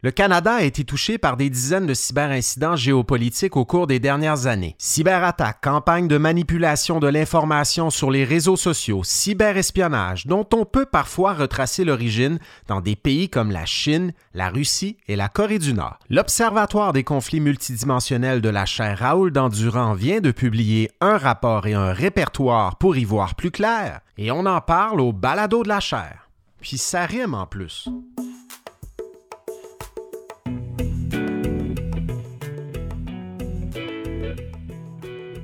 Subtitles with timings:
[0.00, 4.46] Le Canada a été touché par des dizaines de cyberincidents géopolitiques au cours des dernières
[4.46, 4.76] années.
[4.78, 11.34] Cyberattaques, campagnes de manipulation de l'information sur les réseaux sociaux, cyberespionnage, dont on peut parfois
[11.34, 12.38] retracer l'origine
[12.68, 15.98] dans des pays comme la Chine, la Russie et la Corée du Nord.
[16.10, 21.74] L'Observatoire des conflits multidimensionnels de la chaire Raoul Dandurand vient de publier un rapport et
[21.74, 25.80] un répertoire pour y voir plus clair, et on en parle au balado de la
[25.80, 26.30] chaire.
[26.60, 27.88] Puis ça rime en plus.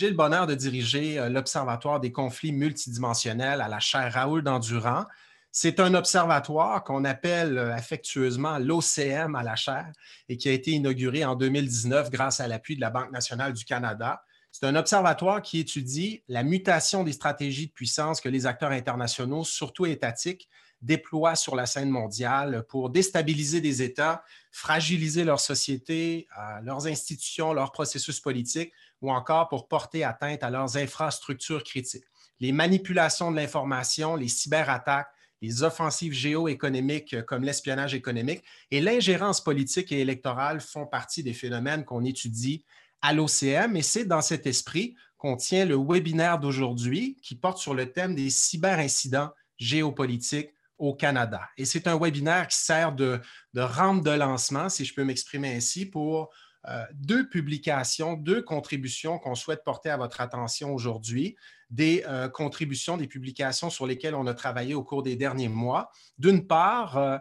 [0.00, 5.04] J'ai le bonheur de diriger euh, l'Observatoire des conflits multidimensionnels à la chaire Raoul d'Endurant.
[5.52, 9.92] C'est un observatoire qu'on appelle euh, affectueusement l'OCM à la chaire
[10.30, 13.66] et qui a été inauguré en 2019 grâce à l'appui de la Banque nationale du
[13.66, 14.22] Canada.
[14.50, 19.44] C'est un observatoire qui étudie la mutation des stratégies de puissance que les acteurs internationaux,
[19.44, 20.48] surtout étatiques,
[20.80, 27.52] déploient sur la scène mondiale pour déstabiliser des États, fragiliser leurs sociétés, euh, leurs institutions,
[27.52, 32.04] leurs processus politiques ou encore pour porter atteinte à leurs infrastructures critiques.
[32.38, 35.10] Les manipulations de l'information, les cyberattaques,
[35.42, 41.84] les offensives géoéconomiques comme l'espionnage économique et l'ingérence politique et électorale font partie des phénomènes
[41.84, 42.64] qu'on étudie
[43.02, 47.74] à l'OCM et c'est dans cet esprit qu'on tient le webinaire d'aujourd'hui qui porte sur
[47.74, 51.42] le thème des cyberincidents géopolitiques au Canada.
[51.58, 53.20] Et c'est un webinaire qui sert de,
[53.52, 56.30] de rampe de lancement, si je peux m'exprimer ainsi, pour
[56.68, 61.36] euh, deux publications, deux contributions qu'on souhaite porter à votre attention aujourd'hui,
[61.70, 65.90] des euh, contributions, des publications sur lesquelles on a travaillé au cours des derniers mois.
[66.18, 67.16] D'une part, euh,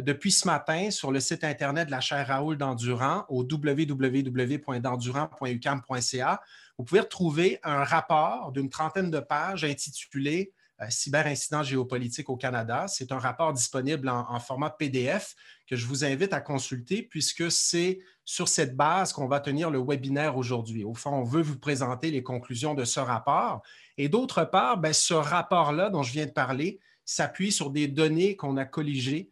[0.00, 6.40] depuis ce matin, sur le site Internet de la chaire Raoul d'Endurant, au www.dendurant.ucam.ca,
[6.76, 10.52] vous pouvez retrouver un rapport d'une trentaine de pages intitulé
[10.88, 12.86] cyberincidents géopolitiques au Canada.
[12.88, 15.34] C'est un rapport disponible en, format PDF
[15.68, 19.82] que je vous invite à consulter puisque c'est sur cette base qu'on va tenir le
[19.84, 20.84] webinaire aujourd'hui.
[20.84, 23.60] Au fond, on veut vous présenter les conclusions de ce rapport.
[23.98, 28.36] Et d'autre part, ben, ce rapport-là dont je viens de parler s'appuie sur des données
[28.36, 29.30] qu'on a colligées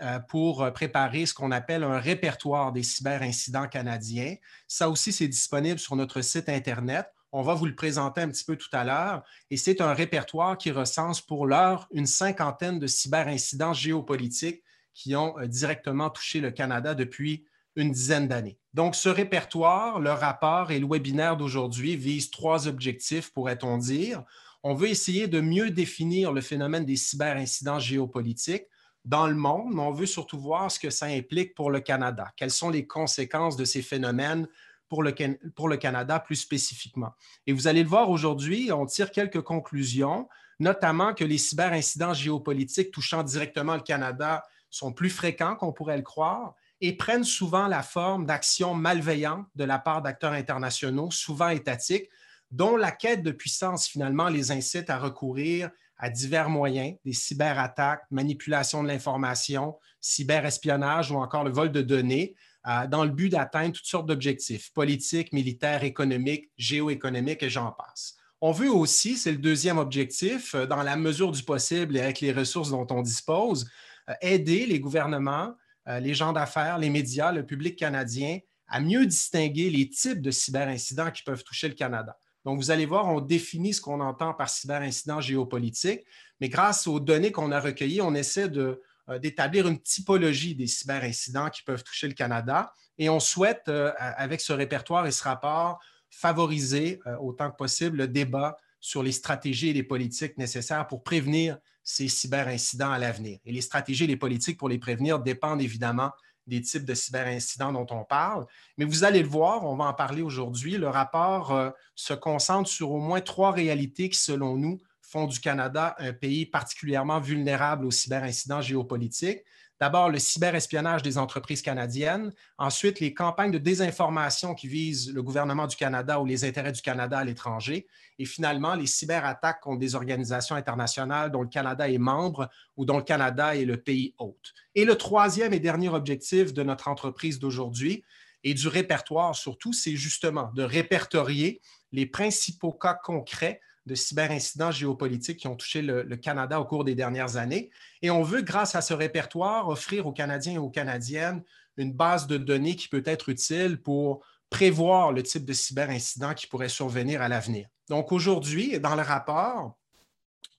[0.00, 4.36] euh, pour préparer ce qu'on appelle un répertoire des cyberincidents canadiens.
[4.66, 7.12] Ça aussi, c'est disponible sur notre site Internet.
[7.32, 9.22] On va vous le présenter un petit peu tout à l'heure.
[9.50, 14.62] Et c'est un répertoire qui recense pour l'heure une cinquantaine de cyberincidents géopolitiques
[14.94, 17.44] qui ont euh, directement touché le Canada depuis
[17.76, 18.58] une dizaine d'années.
[18.74, 24.22] Donc, ce répertoire, le rapport et le webinaire d'aujourd'hui visent trois objectifs, pourrait-on dire.
[24.62, 28.66] On veut essayer de mieux définir le phénomène des cyberincidents géopolitiques
[29.04, 32.30] dans le monde, mais on veut surtout voir ce que ça implique pour le Canada.
[32.36, 34.46] Quelles sont les conséquences de ces phénomènes
[34.88, 35.14] pour le,
[35.54, 37.12] pour le Canada plus spécifiquement?
[37.46, 42.90] Et vous allez le voir aujourd'hui, on tire quelques conclusions, notamment que les cyberincidents géopolitiques
[42.90, 47.82] touchant directement le Canada sont plus fréquents qu'on pourrait le croire et prennent souvent la
[47.82, 52.08] forme d'actions malveillantes de la part d'acteurs internationaux, souvent étatiques,
[52.50, 55.70] dont la quête de puissance finalement les incite à recourir
[56.00, 62.34] à divers moyens, des cyberattaques, manipulation de l'information, cyberespionnage ou encore le vol de données,
[62.66, 68.16] euh, dans le but d'atteindre toutes sortes d'objectifs politiques, militaires, économiques, géoéconomiques et j'en passe.
[68.40, 72.20] On veut aussi, c'est le deuxième objectif, euh, dans la mesure du possible et avec
[72.20, 73.68] les ressources dont on dispose,
[74.08, 75.54] euh, aider les gouvernements,
[75.98, 81.10] les gens d'affaires, les médias, le public canadien à mieux distinguer les types de cyberincidents
[81.10, 82.16] qui peuvent toucher le Canada.
[82.44, 86.06] Donc, vous allez voir, on définit ce qu'on entend par cyberincident géopolitique,
[86.40, 91.50] mais grâce aux données qu'on a recueillies, on essaie euh, d'établir une typologie des cyberincidents
[91.50, 92.72] qui peuvent toucher le Canada.
[92.96, 97.98] Et on souhaite, euh, avec ce répertoire et ce rapport, favoriser euh, autant que possible
[97.98, 103.38] le débat sur les stratégies et les politiques nécessaires pour prévenir ces cyberincidents à l'avenir.
[103.44, 106.10] Et les stratégies et les politiques pour les prévenir dépendent évidemment
[106.46, 108.46] des types de cyberincidents dont on parle.
[108.76, 110.76] Mais vous allez le voir, on va en parler aujourd'hui.
[110.76, 115.94] Le rapport se concentre sur au moins trois réalités qui, selon nous, font du Canada
[115.98, 119.42] un pays particulièrement vulnérable aux cyberincidents géopolitiques.
[119.80, 122.32] D'abord, le cyberespionnage des entreprises canadiennes.
[122.58, 126.82] Ensuite, les campagnes de désinformation qui visent le gouvernement du Canada ou les intérêts du
[126.82, 127.86] Canada à l'étranger.
[128.18, 132.98] Et finalement, les cyberattaques contre des organisations internationales dont le Canada est membre ou dont
[132.98, 134.52] le Canada est le pays hôte.
[134.74, 138.04] Et le troisième et dernier objectif de notre entreprise d'aujourd'hui
[138.44, 141.62] et du répertoire surtout, c'est justement de répertorier
[141.92, 146.94] les principaux cas concrets de cyberincidents géopolitiques qui ont touché le, Canada au cours des
[146.94, 147.70] dernières années.
[148.02, 151.42] Et on veut, grâce à ce répertoire, offrir aux Canadiens et aux Canadiennes
[151.76, 156.46] une base de données qui peut être utile pour prévoir le type de cyberincident qui
[156.46, 157.68] pourrait survenir à l'avenir.
[157.88, 159.76] Donc aujourd'hui, dans le rapport,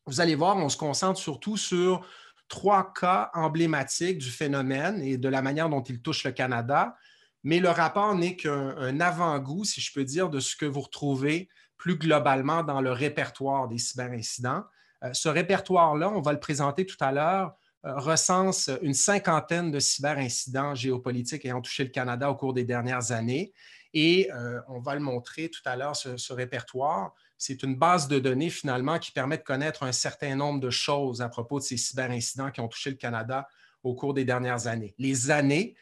[0.06, 2.06] vous allez voir, on se concentre surtout sur
[2.48, 6.96] trois cas emblématiques du phénomène et de la manière dont il touche le Canada.
[7.44, 11.50] Mais le rapport n'est qu'un avant-goût, si je peux dire, de ce que vous retrouvez
[11.82, 14.64] plus globalement dans le répertoire des cyberincidents.
[15.04, 17.56] Euh, ce répertoire-là, on va le présenter tout à l'heure,
[17.88, 23.12] euh, recense une cinquantaine de cyberincidents géopolitiques ayant touché le Canada au cours des dernières
[23.12, 23.52] années.
[23.96, 27.16] Et euh, on va le montrer tout à l'heure, ce, répertoire.
[27.40, 31.24] C'est une base de données finalement qui permet de connaître un certain nombre de choses
[31.24, 33.48] à propos de ces cyberincidents qui ont touché le Canada
[33.82, 34.94] au cours des dernières années.
[35.00, 35.76] Les années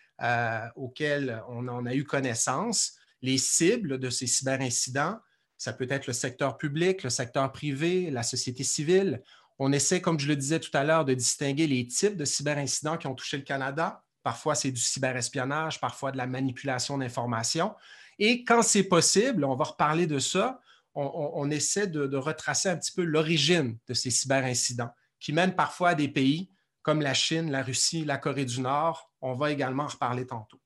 [0.76, 5.20] auxquelles on en a eu connaissance, les cibles de ces cyberincidents,
[5.60, 9.22] ça peut être le secteur public, le secteur privé, la société civile.
[9.60, 12.98] On essaie, comme je le disais tout à l'heure, de distinguer les types de cyberincidents
[12.98, 14.02] qui ont touché le Canada.
[14.24, 17.76] Parfois, c'est du cyberespionnage, parfois de la manipulation d'informations.
[18.20, 20.62] Et quand c'est possible, on va reparler de ça,
[20.96, 24.90] on, essaie de, de, retracer un petit peu l'origine de ces cyberincidents
[25.20, 26.50] qui mènent parfois à des pays
[26.82, 29.12] comme la Chine, la Russie, la Corée du Nord.
[29.22, 30.60] On va également en reparler tantôt.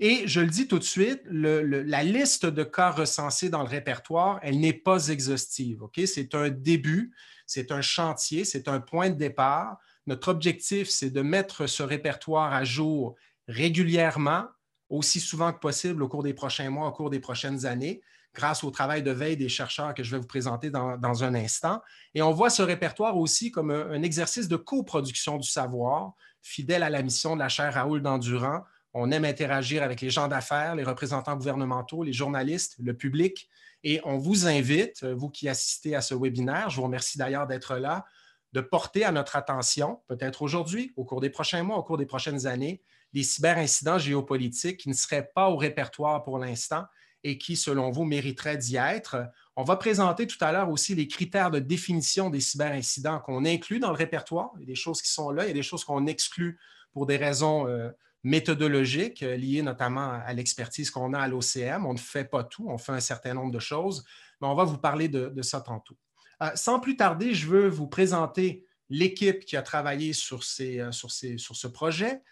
[0.00, 4.40] Et je le dis tout de suite, la liste de cas recensés dans le répertoire,
[4.42, 5.82] elle n'est pas exhaustive.
[6.06, 7.14] C'est un début,
[7.46, 9.78] c'est un chantier, c'est un point de départ.
[10.06, 13.14] Notre objectif, c'est de mettre ce répertoire à jour
[13.46, 14.46] régulièrement,
[14.88, 18.02] aussi souvent que possible au cours des prochains mois, au cours des prochaines années,
[18.34, 21.80] grâce au travail de veille des chercheurs que je vais vous présenter dans, un instant.
[22.14, 26.90] Et on voit ce répertoire aussi comme un, exercice de coproduction du savoir, fidèle à
[26.90, 28.64] la mission de la chaire Raoul Dandurand,
[28.94, 33.48] on aime interagir avec les gens d'affaires, les représentants gouvernementaux, les journalistes, le public.
[33.82, 37.46] Et on vous invite, euh, vous qui assistez à ce webinaire, je vous remercie d'ailleurs
[37.46, 38.06] d'être là,
[38.52, 42.06] de porter à notre attention, peut-être aujourd'hui, au cours des prochains mois, au cours des
[42.06, 42.80] prochaines années,
[43.12, 46.84] des cyberincidents géopolitiques qui ne seraient pas au répertoire pour l'instant
[47.24, 49.26] et qui, selon vous, mériteraient d'y être.
[49.56, 53.80] On va présenter tout à l'heure aussi les critères de définition des cyberincidents qu'on inclut
[53.80, 54.50] dans le répertoire.
[54.56, 56.58] Il y a des choses qui sont là, il y a des choses qu'on exclut
[56.92, 57.90] pour des raisons euh,
[58.24, 61.86] méthodologiques euh, liées notamment à l'expertise qu'on a à l'OCM.
[61.86, 64.04] On ne fait pas tout, on fait un certain nombre de choses,
[64.40, 65.96] mais on va vous parler de, ça tantôt.
[66.42, 71.10] Euh, sans plus tarder, je veux vous présenter l'équipe qui a travaillé sur, euh, sur,
[71.10, 72.22] sur ce projet.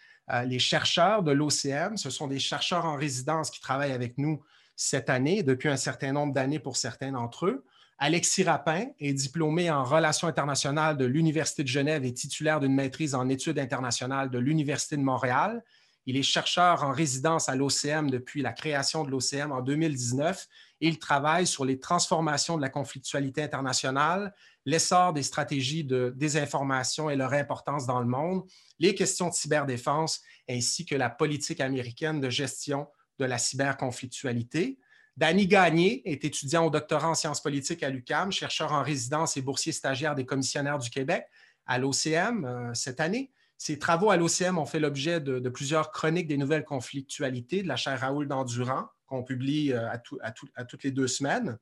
[0.45, 4.41] les chercheurs de l'OCM, ce sont des chercheurs en résidence qui travaillent avec nous
[4.75, 7.65] cette année, depuis un certain nombre d'années pour certains d'entre eux.
[7.99, 13.15] Alexis Rapin est diplômé en relations internationales de l'Université de Genève et titulaire d'une maîtrise
[13.15, 15.63] en études internationales de l'Université de Montréal.
[16.05, 20.47] Il est chercheur en résidence à l'OCM depuis la création de l'OCM en 2019
[20.81, 24.33] et il travaille sur les transformations de la conflictualité internationale,
[24.65, 28.43] l'essor des stratégies de désinformation et leur importance dans le monde,
[28.79, 32.87] les questions de cyberdéfense ainsi que la politique américaine de gestion
[33.19, 34.79] de la cyberconflictualité.
[35.15, 39.41] Danny Gagné est étudiant au doctorat en sciences politiques à l'UCAM, chercheur en résidence et
[39.41, 41.25] boursier stagiaire des commissionnaires du Québec
[41.65, 43.31] à l'OCM euh, cette année.
[43.65, 47.77] Ses travaux à l'OCM ont fait l'objet de, plusieurs chroniques des nouvelles conflictualités de la
[47.77, 51.57] chaire Raoul d'Endurant, qu'on publie euh, à, toutes les deux semaines.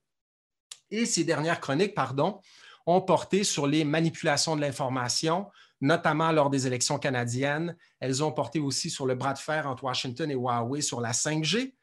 [0.90, 2.42] Et ces dernières chroniques, pardon,
[2.88, 7.78] ont porté sur les manipulations de l'information, notamment lors des élections canadiennes.
[8.00, 11.12] Elles ont porté aussi sur le bras de fer entre Washington et Huawei sur la
[11.12, 11.76] 5G,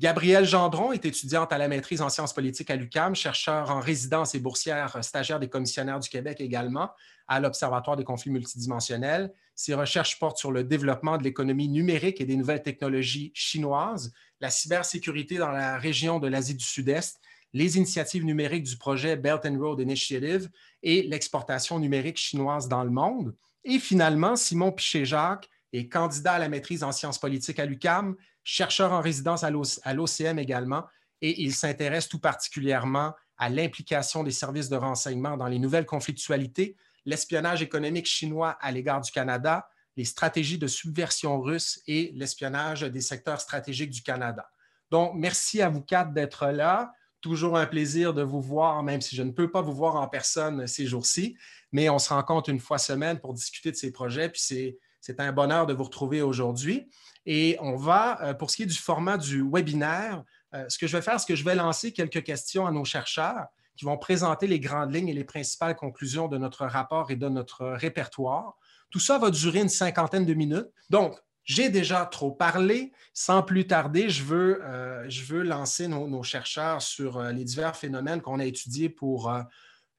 [0.00, 4.34] Gabrielle Gendron est étudiante à la maîtrise en sciences politiques à l'UCAM, chercheur en résidence
[4.34, 6.90] et boursière stagiaire des commissionnaires du Québec également
[7.28, 9.32] à l'Observatoire des conflits multidimensionnels.
[9.54, 14.50] Ses recherches portent sur le développement de l'économie numérique et des nouvelles technologies chinoises, la
[14.50, 17.20] cybersécurité dans la région de l'Asie du Sud-Est,
[17.52, 20.50] les initiatives numériques du projet Belt and Road Initiative
[20.82, 23.36] et l'exportation numérique chinoise dans le monde.
[23.62, 28.92] Et finalement, Simon Piché-Jacques est candidat à la maîtrise en sciences politiques à l'UCAM, chercheur
[28.92, 30.84] en résidence à l'OCM également,
[31.20, 36.76] et il s'intéresse tout particulièrement à l'implication des services de renseignement dans les nouvelles conflictualités,
[37.04, 43.00] l'espionnage économique chinois à l'égard du Canada, les stratégies de subversion russe et l'espionnage des
[43.00, 44.48] secteurs stratégiques du Canada.
[44.90, 46.92] Donc, merci à vous quatre d'être là.
[47.20, 50.08] Toujours un plaisir de vous voir, même si je ne peux pas vous voir en
[50.08, 51.36] personne ces jours-ci,
[51.72, 54.28] mais on se rencontre une fois semaine pour discuter de ces projets.
[54.28, 56.88] Puis C'est un bonheur de vous retrouver aujourd'hui.
[57.26, 60.22] Et on va, euh, pour ce qui est du format du webinaire,
[60.54, 62.84] euh, ce que je vais faire, c'est que je vais lancer quelques questions à nos
[62.84, 67.16] chercheurs qui vont présenter les grandes lignes et les principales conclusions de notre rapport et
[67.16, 68.56] de notre répertoire.
[68.90, 70.68] Tout ça va durer une cinquantaine de minutes.
[70.90, 72.92] Donc, j'ai déjà trop parlé.
[73.12, 78.20] Sans plus tarder, je veux, euh, je veux lancer nos, chercheurs sur les divers phénomènes
[78.20, 79.32] qu'on a étudiés pour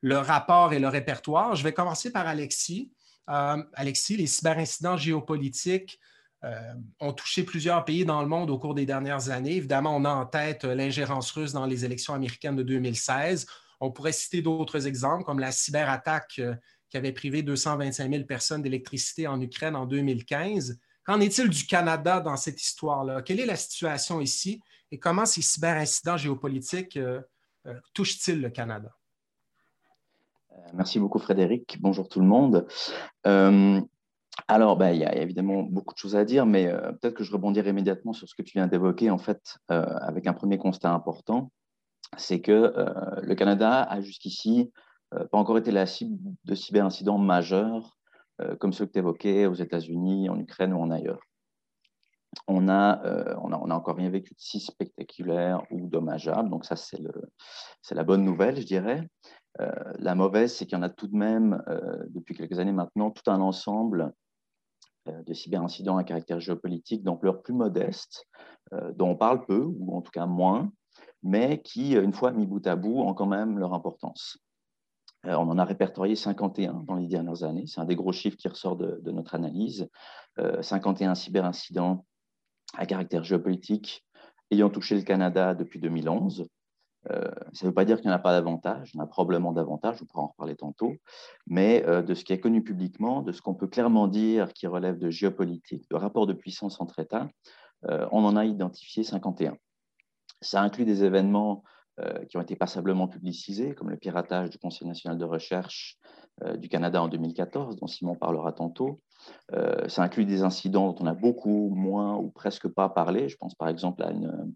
[0.02, 1.56] le rapport et le répertoire.
[1.56, 2.94] Je vais commencer par Alexis.
[3.28, 6.00] Alexis, les cyberincidents géopolitiques
[7.00, 9.56] ont touché plusieurs pays dans le monde au cours des dernières années.
[9.56, 13.48] Évidemment, on a en tête l'ingérence russe dans les élections américaines de 2016.
[13.80, 16.56] On pourrait citer d'autres exemples, comme la cyberattaque euh,
[16.90, 20.80] qui avait privé 225 000 personnes d'électricité en Ukraine en 2015.
[21.04, 23.22] Qu'en est-il du Canada dans cette histoire-là?
[23.22, 24.62] Quelle est la situation ici
[24.92, 26.98] et comment ces cyberincidents géopolitiques
[27.94, 28.92] touchent-ils le Canada?
[30.56, 31.78] Euh, merci beaucoup Frédéric.
[31.82, 32.68] Bonjour tout le monde.
[33.26, 33.82] Euh,
[34.48, 37.24] alors, ben, il y a évidemment beaucoup de choses à dire, mais euh, peut-être que
[37.24, 40.92] je rebondirai immédiatement sur ce que tu viens d'évoquer, en fait, avec un premier constat
[40.92, 41.52] important,
[42.18, 42.74] c'est que
[43.22, 44.72] le Canada a jusqu'ici
[45.10, 47.98] pas encore été la cible de cyberincidents majeurs,
[48.60, 51.20] comme ceux que tu évoquais aux États-Unis, en Ukraine ou en ailleurs.
[52.48, 53.02] On a,
[53.42, 57.00] on a, on a, encore rien vécu de si spectaculaire ou dommageable, donc ça c'est
[57.96, 59.08] la bonne nouvelle, je dirais.
[59.62, 62.74] Euh, la mauvaise, c'est qu'il y en a tout de même, euh, depuis quelques années
[62.74, 64.14] maintenant, tout un ensemble
[65.08, 68.26] euh, de cyberincidents à caractère géopolitique d'ampleur plus modeste,
[68.96, 70.72] dont on parle peu, ou en tout cas moins,
[71.22, 74.40] mais qui, une fois mis bout à bout, ont quand même leur importance.
[75.24, 77.68] on en a répertorié 51 dans les dernières années.
[77.68, 79.88] C'est un des gros chiffres qui ressort de notre analyse.
[80.62, 82.06] 51 cyberincidents
[82.76, 84.04] à caractère géopolitique
[84.52, 86.48] ayant touché le Canada depuis 2011.
[87.12, 89.04] Euh, ça ne veut pas dire qu'il n'y en a pas davantage, il y en
[89.04, 90.94] a probablement davantage, on pourra en reparler tantôt,
[91.48, 94.68] mais euh, de ce qui est connu publiquement, de ce qu'on peut clairement dire qui
[94.68, 97.28] relève de géopolitique, de rapport de puissance entre États,
[97.90, 99.56] euh, on en a identifié 51.
[100.42, 101.64] Ça inclut des événements
[102.28, 105.98] qui ont été passablement publicisés, comme le piratage du Conseil national de recherche
[106.58, 109.00] du Canada en 2014, dont Simon parlera tantôt.
[109.88, 113.30] ça inclut des incidents dont on a beaucoup moins ou presque pas parlé.
[113.30, 114.54] Je pense par exemple à une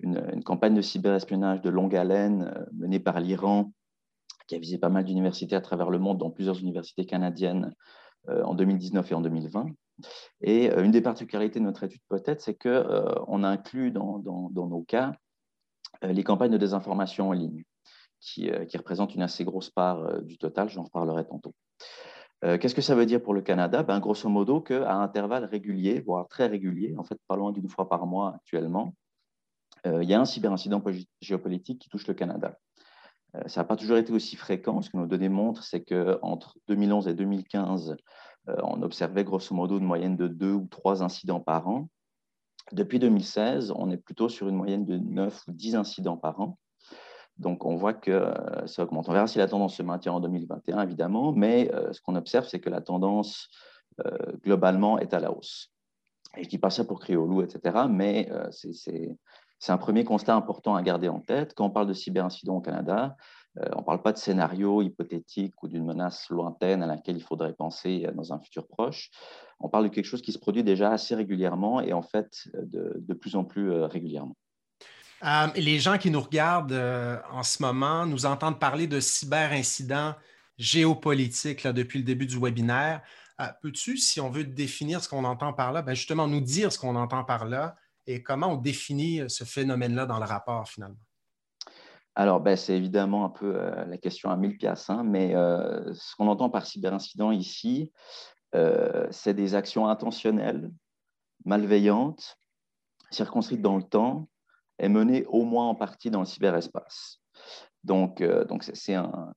[0.00, 3.72] une, campagne de cyberespionnage de longue haleine euh, menée par l'Iran,
[4.46, 7.74] qui a visé pas mal d'universités à travers le monde, dont plusieurs universités canadiennes
[8.28, 9.66] euh, en 2019 et en 2020.
[10.42, 14.22] Et euh, une des particularités de notre étude peut-être, c'est qu'on a inclus dans,
[14.54, 15.12] nos cas
[16.02, 17.64] les campagnes de désinformation en ligne,
[18.20, 21.54] qui, représentent une assez grosse part du total, j'en reparlerai tantôt.
[22.42, 23.82] Qu'est-ce que ça veut dire pour le Canada?
[23.82, 27.88] Ben, Grosso modo, qu'à intervalles réguliers, voire très réguliers, en fait pas loin d'une fois
[27.88, 28.92] par mois actuellement,
[30.02, 30.82] il y a un cyberincident
[31.20, 32.58] géopolitique qui touche le Canada.
[33.36, 34.82] Euh, ça n'a pas toujours été aussi fréquent.
[34.82, 37.96] Ce que nos données montrent, c'est qu'entre 2011 et 2015,
[38.48, 41.88] euh, on observait grosso modo une moyenne de deux ou trois incidents par an.
[42.72, 46.58] Depuis 2016, on est plutôt sur une moyenne de 9 ou 10 incidents par an.
[47.38, 48.32] Donc, on voit que
[48.64, 49.08] ça augmente.
[49.08, 52.60] On verra si la tendance se maintient en 2021, évidemment, mais ce qu'on observe, c'est
[52.60, 53.50] que la tendance,
[54.42, 55.70] globalement, est à la hausse.
[56.38, 59.14] Et je dis pas ça pour crier au loup, etc., mais c'est
[59.58, 61.54] c'est un premier constat important à garder en tête.
[61.54, 63.16] Quand on parle de cyberincident au Canada,
[63.58, 67.22] euh, on ne parle pas de scénario hypothétique ou d'une menace lointaine à laquelle il
[67.22, 69.10] faudrait penser euh, dans un futur proche.
[69.60, 73.14] On parle de quelque chose qui se produit déjà assez régulièrement et en fait de,
[73.14, 74.36] plus en plus euh, régulièrement.
[75.56, 76.78] les gens qui nous regardent
[77.30, 80.14] en ce moment nous entendent parler de cyberincidents
[80.58, 83.00] géopolitiques depuis le début du webinaire.
[83.62, 86.78] Peux-tu, si on veut définir ce qu'on entend par là, ben, justement nous dire ce
[86.78, 90.96] qu'on entend par là et comment on définit euh, ce phénomène-là dans le rapport finalement?
[92.14, 95.92] Alors, ben, c'est évidemment un peu euh, la question à mille pièces, hein, mais euh,
[95.92, 97.92] ce qu'on entend par cyberincident ici,
[99.10, 100.70] c'est des actions intentionnelles,
[101.44, 102.38] malveillantes,
[103.10, 104.30] circonscrites dans le temps
[104.78, 107.20] et menées au moins en partie dans le cyberespace.
[107.84, 109.34] Donc, donc c'est un,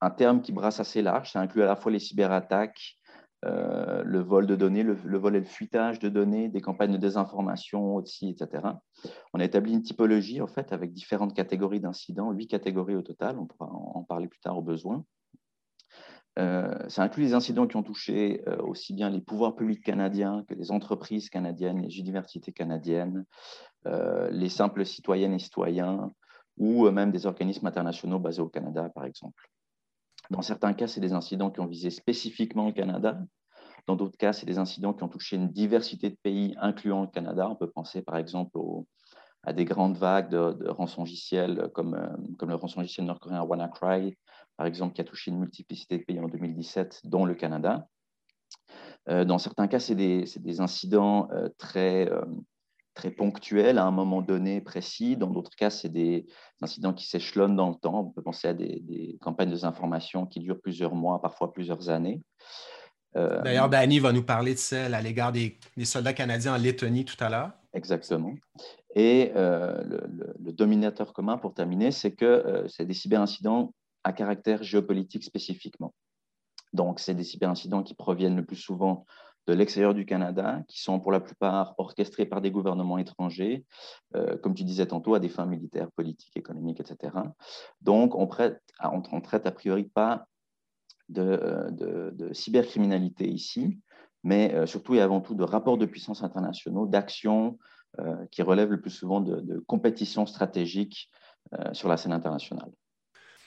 [0.00, 1.30] un, terme qui brasse assez large.
[1.30, 2.96] Ça inclut à la fois les cyberattaques,
[3.44, 6.96] euh, le vol de données, le, vol et le fuitage de données, des campagnes de
[6.96, 8.62] désinformation aussi, etc.
[9.34, 13.38] On a établi une typologie en fait avec différentes catégories d'incidents, huit catégories au total,
[13.38, 15.04] on pourra en parler plus tard au besoin.
[16.38, 20.44] Euh, ça inclut les incidents qui ont touché euh, aussi bien les pouvoirs publics canadiens
[20.48, 23.24] que les entreprises canadiennes, les universités canadiennes,
[24.32, 26.10] les simples citoyennes et citoyens,
[26.58, 29.48] ou même des organismes internationaux basés au Canada, par exemple.
[30.30, 33.18] Dans certains cas, c'est des incidents qui ont visé spécifiquement le Canada.
[33.86, 37.06] Dans d'autres cas, c'est des incidents qui ont touché une diversité de pays, incluant le
[37.08, 37.48] Canada.
[37.48, 38.58] On peut penser par exemple
[39.44, 44.16] à des grandes vagues de, de rançongiciels comme, euh, le rançongiciel nord-coréen WannaCry,
[44.56, 47.86] par exemple, qui a touché une multiplicité de pays en 2017, dont le Canada.
[49.06, 51.28] dans certains cas, c'est des, des, incidents
[51.58, 52.10] très
[52.96, 55.16] très ponctuels à un moment donné précis.
[55.16, 56.26] Dans d'autres cas, c'est des
[56.60, 58.00] incidents qui s'échelonnent dans le temps.
[58.00, 62.22] On peut penser à des, campagnes de désinformation qui durent plusieurs mois, parfois plusieurs années.
[63.14, 67.04] Euh, D'ailleurs, Danny va nous parler de celle à l'égard des, soldats canadiens en Lettonie
[67.04, 67.52] tout à l'heure.
[67.72, 68.34] Exactement.
[68.94, 69.82] Et euh,
[70.38, 73.72] le, dominateur commun, pour terminer, c'est que euh, c'est des cyberincidents
[74.04, 75.92] à caractère géopolitique spécifiquement.
[76.72, 79.04] Donc, c'est des cyberincidents qui proviennent le plus souvent
[79.46, 83.64] de l'extérieur du Canada, qui sont pour la plupart orchestrés par des gouvernements étrangers,
[84.14, 87.14] euh, comme tu disais tantôt, à des fins militaires, politiques, économiques, etc.
[87.80, 90.26] Donc, on ne traite a priori pas
[91.08, 93.78] de, de, cybercriminalité ici,
[94.24, 97.58] mais euh, surtout et avant tout de rapports de puissance internationaux, d'actions
[98.00, 101.10] euh, qui relèvent le plus souvent de compétitions stratégiques
[101.72, 102.72] sur la scène internationale.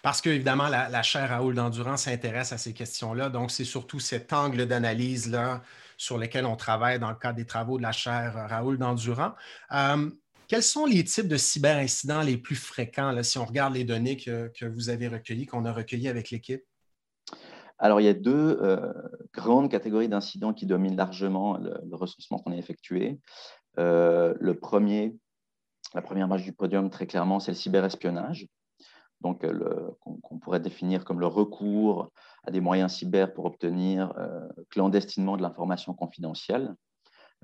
[0.02, 3.30] Parce qu'évidemment, la, la chaire Raoul d'Endurance s'intéresse à ces questions-là.
[3.30, 5.62] Donc, c'est surtout cet angle d'analyse-là
[6.00, 9.34] sur lequel on travaille dans le cadre des travaux de la chaire Raoul d'Endurant.
[9.74, 10.10] Euh,
[10.48, 14.66] quels sont les types de cyberincidents les plus fréquents, si on regarde les données que,
[14.66, 16.64] vous avez recueillies, qu'on a recueillies avec l'équipe?
[17.78, 18.92] Alors, il y a deux euh,
[19.34, 23.20] grandes catégories d'incidents qui dominent largement le, recensement qu'on a effectué.
[23.78, 25.16] Euh, le premier,
[25.94, 28.48] la première marge du podium, très clairement, c'est le cyberespionnage
[29.22, 29.46] donc
[30.02, 32.12] qu'on pourrait définir comme le recours
[32.44, 36.74] à des moyens cyber pour obtenir euh, clandestinement de l'information confidentielle.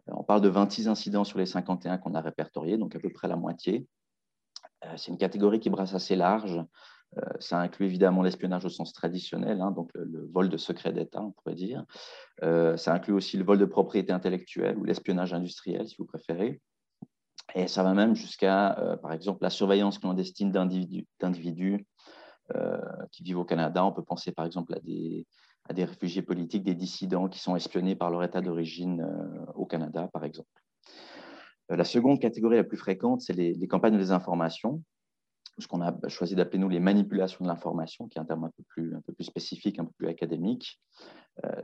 [0.10, 3.10] Euh, on parle de 26 incidents sur les 51 qu'on a répertoriés, donc à peu
[3.10, 3.88] près la moitié.
[4.86, 6.64] Euh, c'est une catégorie qui brasse assez large.
[7.40, 11.32] ça inclut évidemment l'espionnage au sens traditionnel, hein, donc le, vol de secret d'État, on
[11.32, 11.86] pourrait dire.
[12.42, 16.60] ça inclut aussi le vol de propriété intellectuelle ou l'espionnage industriel, si vous préférez.
[17.54, 21.86] Et ça va même jusqu'à, euh, par exemple, la surveillance clandestine d'individus
[22.56, 22.78] euh,
[23.12, 23.86] qui vivent au Canada.
[23.86, 25.28] On peut penser, par exemple, à des,
[25.70, 29.66] à des réfugiés politiques, des dissidents qui sont espionnés par leur État d'origine euh, au
[29.66, 30.50] Canada, par exemple.
[31.70, 34.84] La seconde catégorie la plus fréquente, c'est les, campagnes de désinformation,
[35.58, 38.52] ce qu'on a choisi d'appeler, nous, les manipulations de l'information, qui est un terme un
[38.56, 40.80] peu plus, un peu plus spécifique, un peu plus académique.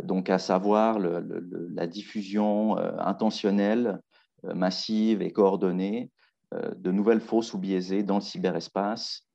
[0.02, 4.00] donc, à savoir la diffusion intentionnelle
[4.43, 6.12] massive et coordonnée
[6.54, 9.27] euh, de nouvelles fausses ou biaisées dans le cyberespace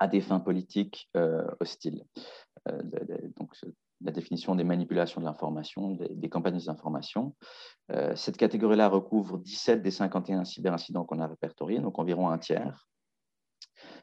[0.00, 2.04] à des fins politiques euh, hostiles.
[3.36, 3.54] donc,
[4.04, 7.36] la définition des manipulations de l'information, des, campagnes d'information.
[8.16, 12.88] cette catégorie-là recouvre 17 des 51 cyberincidents qu'on a répertoriés, donc environ un tiers.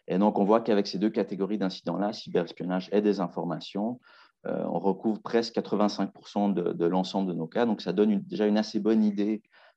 [0.07, 3.99] Et donc, on voit qu'avec ces deux catégories d'incidents-là, cyberespionnage et désinformation,
[4.45, 7.65] on recouvre presque 85% de, l'ensemble de nos cas.
[7.65, 9.68] Donc, ça donne déjà une assez bonne idée euh,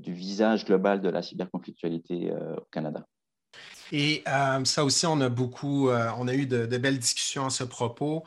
[0.00, 3.06] du visage global de la cyberconflictualité euh, au Canada.
[3.92, 7.64] Et euh, ça aussi, on a beaucoup, on a eu de, belles discussions à ce
[7.64, 8.24] propos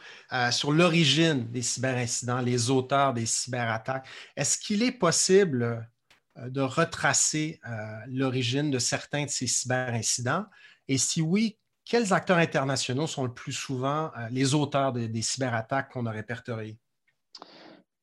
[0.51, 4.05] sur l'origine des cyberincidents, les auteurs des cyberattaques.
[4.35, 5.89] Est-ce qu'il est possible
[6.35, 7.61] de retracer
[8.07, 10.43] l'origine de certains de ces cyberincidents?
[10.89, 16.05] Et si oui, quels acteurs internationaux sont le plus souvent les auteurs des cyberattaques qu'on
[16.07, 16.77] a répertoriées?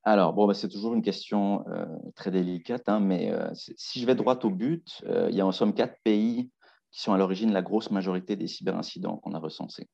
[0.03, 1.85] Alors, bon, bah, c'est toujours une question euh,
[2.15, 5.47] très délicate, hein, mais euh, si je vais droit au but, euh, il y a
[5.47, 6.51] en somme quatre pays
[6.91, 9.89] qui sont à l'origine la grosse majorité des cyberincidents qu'on a recensés.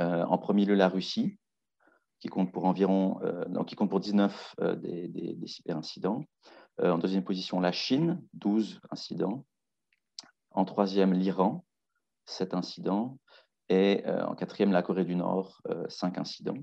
[0.00, 1.38] en premier lieu, la Russie,
[2.20, 3.20] qui compte pour environ,
[3.90, 6.24] pour 19 des, des, des, cyberincidents.
[6.82, 9.44] en deuxième position, la Chine, 12 incidents.
[10.50, 11.66] En troisième, l'Iran,
[12.24, 13.18] 7 incidents.
[13.68, 16.56] Et en quatrième, la Corée du Nord, 5 incidents.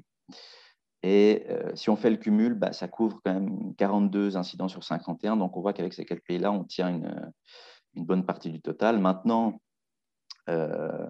[1.07, 4.83] Et euh, si on fait le cumul, bah, ça couvre quand même 42 incidents sur
[4.83, 5.37] 51.
[5.37, 7.31] Donc, on voit qu'avec ces quatre pays-là, on tient une,
[7.93, 8.97] bonne partie du total.
[8.97, 9.61] Maintenant,
[10.49, 11.05] euh,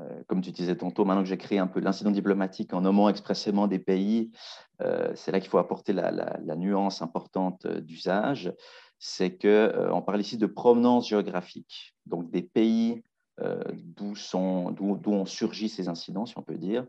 [0.00, 3.08] euh, comme tu disais tantôt, maintenant que j'ai créé un peu l'incident diplomatique en nommant
[3.08, 4.30] expressément des pays,
[5.14, 8.52] c'est là qu'il faut apporter la, la nuance importante d'usage.
[9.00, 11.96] C'est qu'on parle ici de provenance géographique.
[12.06, 14.14] Donc, des pays euh, d'où
[15.06, 16.86] ont surgi ces incidents, si on peut dire,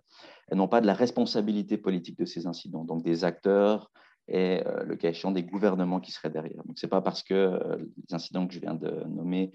[0.51, 3.91] et non pas de la responsabilité politique de ces incidents, donc des acteurs
[4.27, 6.63] et euh, le cas échéant des gouvernements qui seraient derrière.
[6.63, 9.51] Donc, ce n'est pas parce que euh, les incidents que je viens de nommer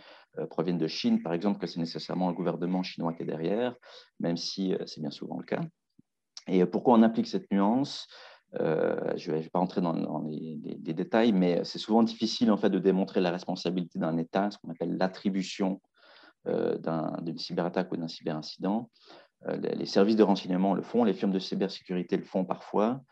[0.49, 3.75] proviennent de Chine, par exemple, que c'est nécessairement le gouvernement chinois qui est derrière,
[4.21, 5.61] même si c'est bien souvent le cas.
[6.47, 8.07] Et pourquoi on applique cette nuance
[8.53, 12.71] je ne vais, pas rentrer dans, les, les, détails, mais c'est souvent difficile en fait
[12.71, 15.81] de démontrer la responsabilité d'un État, ce qu'on appelle l'attribution
[16.47, 16.79] euh,
[17.21, 18.89] d'une cyberattaque ou d'un cyberincident.
[19.47, 23.03] Euh, les services de renseignement le font, les firmes de cybersécurité le font parfois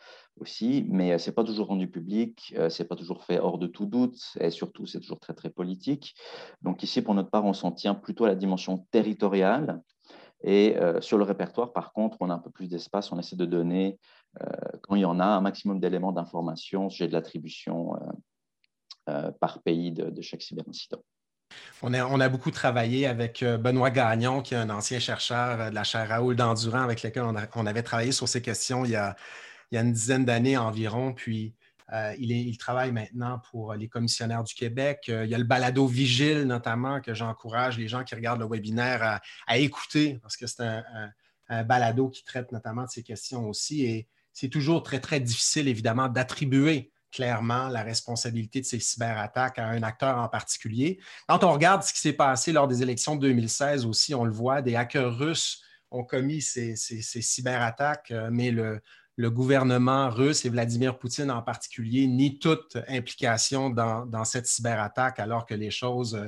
[0.40, 3.58] aussi, mais euh, ce n'est pas toujours rendu public, ce n'est pas toujours fait hors
[3.58, 6.14] de tout doute, et surtout, c'est toujours très, très politique.
[6.62, 9.82] Donc ici, pour notre part, on s'en tient plutôt à la dimension territoriale,
[10.42, 13.12] Et sur le répertoire, par contre, on a un peu plus d'espace.
[13.12, 13.98] On essaie de donner,
[14.82, 17.98] quand il y en a, un maximum d'éléments d'information, j'ai de l'attribution
[19.40, 21.02] par pays de, de chaque cyberincident.
[21.80, 25.74] On a, beaucoup travaillé avec euh, Benoît Gagnon, qui est un ancien chercheur euh, de
[25.74, 27.22] la chaire Raoul d'Endurant, avec lequel
[27.54, 29.14] on, avait travaillé sur ces questions il y a,
[29.70, 31.12] une dizaine d'années environ.
[31.12, 31.54] Puis
[31.92, 35.04] euh, il, travaille maintenant pour les commissionnaires du Québec.
[35.06, 39.20] il y a le balado Vigile, notamment, que j'encourage les gens qui regardent le webinaire
[39.46, 40.82] à, écouter, parce que c'est un,
[41.48, 43.84] un, balado qui traite notamment de ces questions aussi.
[43.84, 49.68] Et c'est toujours très, très difficile, évidemment, d'attribuer clairement la responsabilité de ces cyberattaques à
[49.68, 50.98] un acteur en particulier.
[51.26, 54.32] Quand on regarde ce qui s'est passé lors des élections de 2016 aussi, on le
[54.32, 58.80] voit, des hackers russes ont commis ces, cyberattaques, euh, mais le,
[59.30, 65.54] gouvernement russe et Vladimir Poutine en particulier nient toute implication dans, cette cyberattaque alors que
[65.54, 66.18] les choses...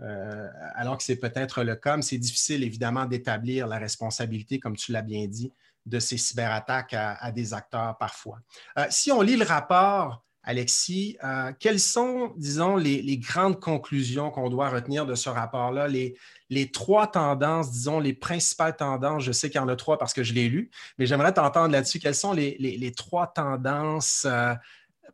[0.00, 4.74] Euh, alors que c'est peut-être le cas, mais c'est difficile évidemment d'établir la responsabilité, comme
[4.74, 5.52] tu l'as bien dit,
[5.86, 8.38] de ces cyberattaques à, des acteurs parfois.
[8.78, 14.50] Euh, si on lit le rapport, Alexis, euh, quelles sont, disons, les, grandes conclusions qu'on
[14.50, 19.60] doit retenir de ce rapport-là, les, trois tendances, disons, les principales tendances, je sais qu'il
[19.60, 22.32] y en a trois parce que je l'ai lu, mais j'aimerais t'entendre là-dessus, quelles sont
[22.32, 24.54] les, trois tendances, euh,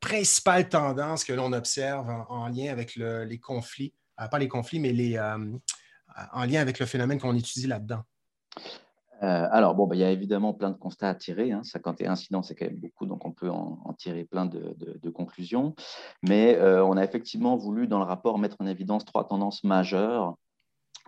[0.01, 3.93] principales tendances que l'on observe en, lien avec les conflits,
[4.31, 5.19] pas les conflits, mais
[6.33, 8.03] en lien avec le phénomène qu'on étudie là-dedans?
[9.23, 11.53] Euh, alors, bon, bah, il y a évidemment plein de constats à tirer.
[11.63, 12.13] 51 hein.
[12.13, 15.75] incidents, c'est quand même beaucoup, donc on peut en, tirer plein de, conclusions.
[16.23, 20.37] Mais euh, on a effectivement voulu, dans le rapport, mettre en évidence trois tendances majeures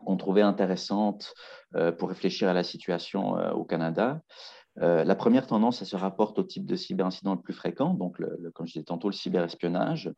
[0.04, 1.32] qu'on trouvait intéressantes
[1.76, 4.20] euh, pour réfléchir à la situation au Canada.
[4.76, 8.20] la première tendance, elle se rapporte au type de cyberincident le plus fréquent, donc,
[8.54, 10.12] comme je disais tantôt, le cyberespionnage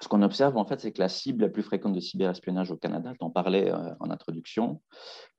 [0.00, 2.76] ce qu'on observe, en fait, c'est que la cible la plus fréquente de cyberespionnage au
[2.76, 4.80] Canada, tu en parlais euh, en introduction,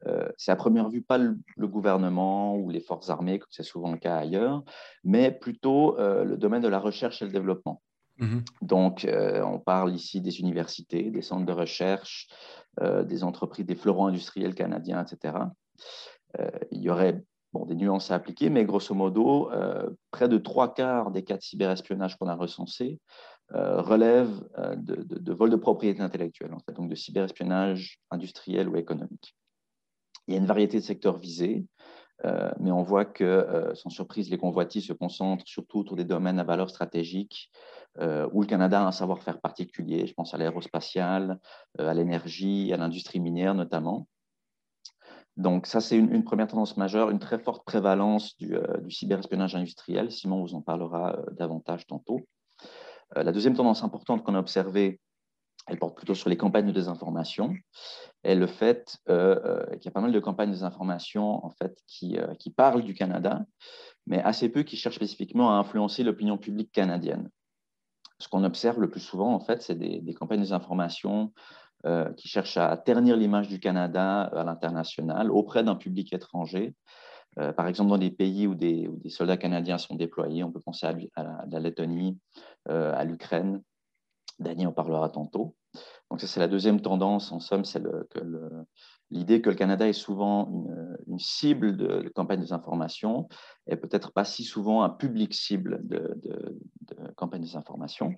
[0.07, 3.91] euh, c'est à première vue pas le, gouvernement ou les forces armées, comme c'est souvent
[3.91, 4.63] le cas ailleurs,
[5.03, 7.81] mais plutôt euh, le domaine de la recherche et le développement.
[8.19, 8.43] Mm-hmm.
[8.61, 12.27] Donc, on parle ici des universités, des centres de recherche,
[12.79, 15.45] des entreprises, des fleurons industriels canadiens, etc.
[16.71, 19.49] il y aurait bon, des nuances à appliquer, mais grosso modo,
[20.11, 22.99] près de trois quarts des cas de cyberespionnage qu'on a recensés
[23.53, 28.77] euh, relève euh, de, vol de propriété intellectuelle, en fait, donc de cyberespionnage industriel ou
[28.77, 29.35] économique.
[30.27, 31.65] Il y a une variété de secteurs visés,
[32.23, 36.39] euh, mais on voit que, sans surprise, les convoitises se concentrent surtout autour des domaines
[36.39, 37.51] à valeur stratégique,
[37.99, 40.07] où le Canada a un savoir-faire particulier.
[40.07, 41.39] Je pense à l'aérospatial,
[41.77, 44.07] à l'énergie, à l'industrie minière notamment.
[45.35, 50.11] Donc ça, c'est une, première tendance majeure, une très forte prévalence du, du cyberespionnage industriel.
[50.11, 52.21] Simon vous en parlera davantage tantôt.
[53.17, 54.99] Euh, la deuxième tendance importante qu'on a observée,
[55.67, 57.53] elle porte plutôt sur les campagnes de désinformation
[58.23, 61.51] et le fait euh, euh, qu'il y a pas mal de campagnes de désinformation en
[61.51, 62.17] fait, qui,
[62.55, 63.45] parlent du Canada,
[64.07, 67.29] mais assez peu qui cherchent spécifiquement à influencer l'opinion publique canadienne.
[68.19, 71.33] Ce qu'on observe le plus souvent, en fait, c'est des, des, campagnes de désinformation
[72.15, 76.75] qui cherchent à ternir l'image du Canada à l'international auprès d'un public étranger
[77.39, 80.85] euh, par exemple, dans des pays où des, soldats canadiens sont déployés, on peut penser
[80.85, 82.19] à, la, Lettonie,
[82.69, 83.61] euh, à l'Ukraine.
[84.39, 85.55] Dany en parlera tantôt.
[86.09, 87.81] Donc ça, c'est la deuxième tendance, en somme, c'est
[89.11, 90.65] l'idée que le Canada est souvent
[91.07, 93.29] une, cible de, campagne de désinformation
[93.67, 96.19] et peut-être pas si souvent un public cible de
[97.15, 98.13] campagne de désinformation.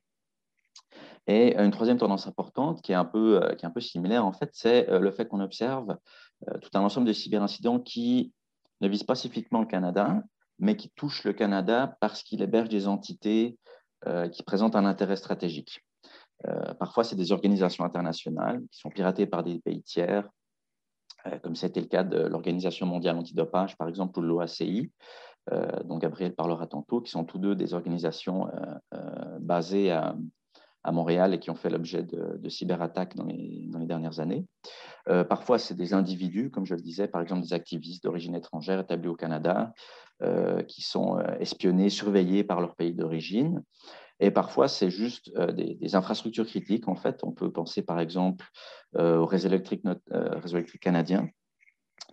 [1.28, 4.26] Et une troisième tendance importante qui est un peu, euh, qui est un peu similaire,
[4.26, 5.98] en fait, c'est le fait qu'on observe
[6.62, 8.34] tout un ensemble de cyberincidents qui
[8.82, 10.24] ne vise pas spécifiquement le Canada,
[10.60, 13.58] mais qui touche le Canada parce qu'il héberge des entités
[14.08, 15.84] euh, qui présentent un intérêt stratégique.
[16.48, 20.30] Euh, parfois, c'est des organisations internationales qui sont piratées par des pays tiers,
[21.26, 24.92] euh, comme c'était le cas de l'Organisation mondiale antidopage, par exemple, ou de l'OACI,
[25.84, 28.48] dont Gabriel parlera tantôt, qui sont tous deux des organisations
[29.42, 30.16] basées à,
[30.84, 34.46] à Montréal et qui ont fait l'objet de, cyberattaques dans les, dans les, dernières années.
[35.10, 38.80] Euh, parfois, c'est des individus, comme je le disais, par exemple des activistes d'origine étrangère
[38.80, 39.74] établis au Canada,
[40.22, 43.64] euh, qui sont euh, espionnés, surveillés par leur pays d'origine.
[44.20, 46.88] Et parfois, c'est juste des, infrastructures critiques.
[46.88, 48.46] En fait, on peut penser par exemple
[48.96, 51.28] au réseau électrique, réseau électrique canadien,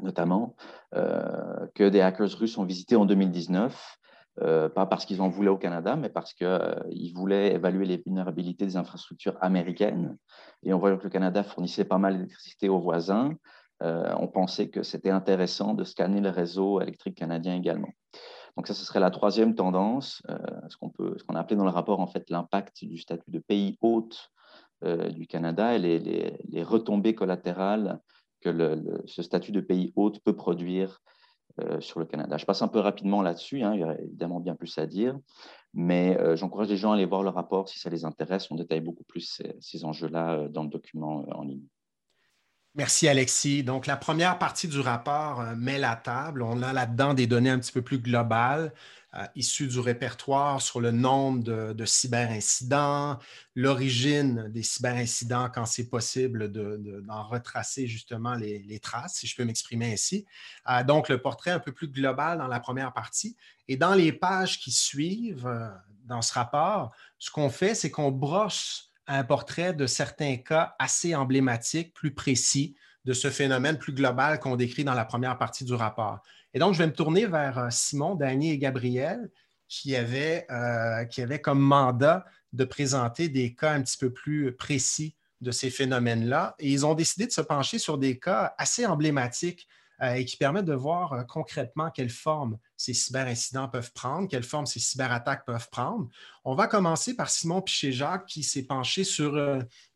[0.01, 0.57] notamment,
[0.93, 4.00] que des hackers russes ont visité en 2019
[4.43, 7.99] euh, pas parce qu'ils en voulaient au Canada, mais parce qu'ils euh, voulaient évaluer les
[7.99, 10.17] vulnérabilités des infrastructures américaines.
[10.63, 13.35] Et on voyait que le Canada fournissait pas mal d'électricité aux voisins.
[13.83, 17.91] Euh, on pensait que c'était intéressant de scanner le réseau électrique canadien également.
[18.57, 20.23] Donc ça, ce serait la troisième tendance,
[20.69, 23.79] ce qu'on qu'on a appelé dans le rapport en fait l'impact du statut de pays
[23.81, 24.31] hôte
[24.83, 28.01] du Canada et les, retombées collatérales
[28.41, 28.51] que
[29.07, 31.01] ce statut de pays hôte peut produire
[31.81, 32.37] sur le Canada.
[32.37, 35.19] Je passe un peu rapidement là-dessus, hein, il y a évidemment bien plus à dire,
[35.75, 38.51] mais j'encourage les gens à aller voir le rapport si ça les intéresse.
[38.51, 41.67] On détaille beaucoup plus ces enjeux-là dans le document en ligne.
[42.77, 43.65] Merci Alexis.
[43.65, 46.43] Donc, la première partie du rapport euh, met la table.
[46.43, 48.73] On a là-dedans des données un petit peu plus globales,
[49.17, 53.19] euh, issues du répertoire sur le nombre de, cyberincidents,
[53.55, 59.93] l'origine des cyberincidents quand c'est possible d'en retracer justement les, traces, si je peux m'exprimer
[59.93, 60.27] ainsi.
[60.69, 63.37] Euh, donc, le portrait un peu plus global dans la première partie.
[63.69, 65.51] Et dans les pages qui suivent
[66.05, 71.15] dans ce rapport, ce qu'on fait, c'est qu'on brosse un portrait de certains cas assez
[71.17, 75.75] emblématiques, plus précis de ce phénomène plus global qu'on décrit dans la première partie du
[75.75, 76.21] rapport.
[76.55, 79.31] Et donc, je vais me tourner vers euh, Simon, Dany et Gabriel,
[79.69, 84.53] qui avaient, euh, qui avaient comme mandat de présenter des cas un petit peu plus
[84.57, 86.57] précis de ces phénomènes-là.
[86.59, 89.69] Et ils ont décidé de se pencher sur des cas assez emblématiques
[90.03, 94.67] euh, et qui permettent de voir concrètement quelle forme ces cyberincidents peuvent prendre, quelle forme
[94.67, 96.09] ces cyberattaques peuvent prendre.
[96.45, 99.39] On va commencer par Simon Piché-Jacques qui s'est penché sur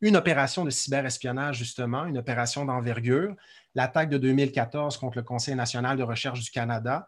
[0.01, 3.35] une opération de cyberespionnage, justement, une opération d'envergure,
[3.75, 7.07] l'attaque de 2014 contre le Conseil national de recherche du Canada,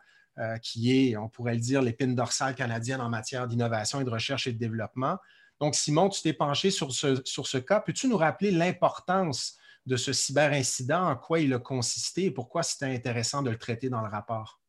[0.60, 4.46] qui est, on pourrait le dire, l'épine dorsale canadienne en matière d'innovation et de recherche
[4.46, 5.16] et de développement.
[5.60, 7.80] Donc, Simon, tu t'es penché sur ce, sur ce cas.
[7.80, 12.86] Peux-tu nous rappeler l'importance de ce cyberincident, en quoi il a consisté et pourquoi c'était
[12.86, 14.60] intéressant de le traiter dans le rapport?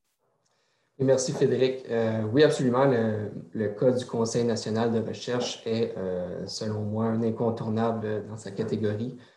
[0.99, 1.85] Merci Frédéric.
[1.89, 2.85] Euh, oui, absolument.
[2.85, 8.51] Le, cas du Conseil national de recherche est, euh, selon moi, un incontournable dans sa
[8.51, 9.36] catégorie euh,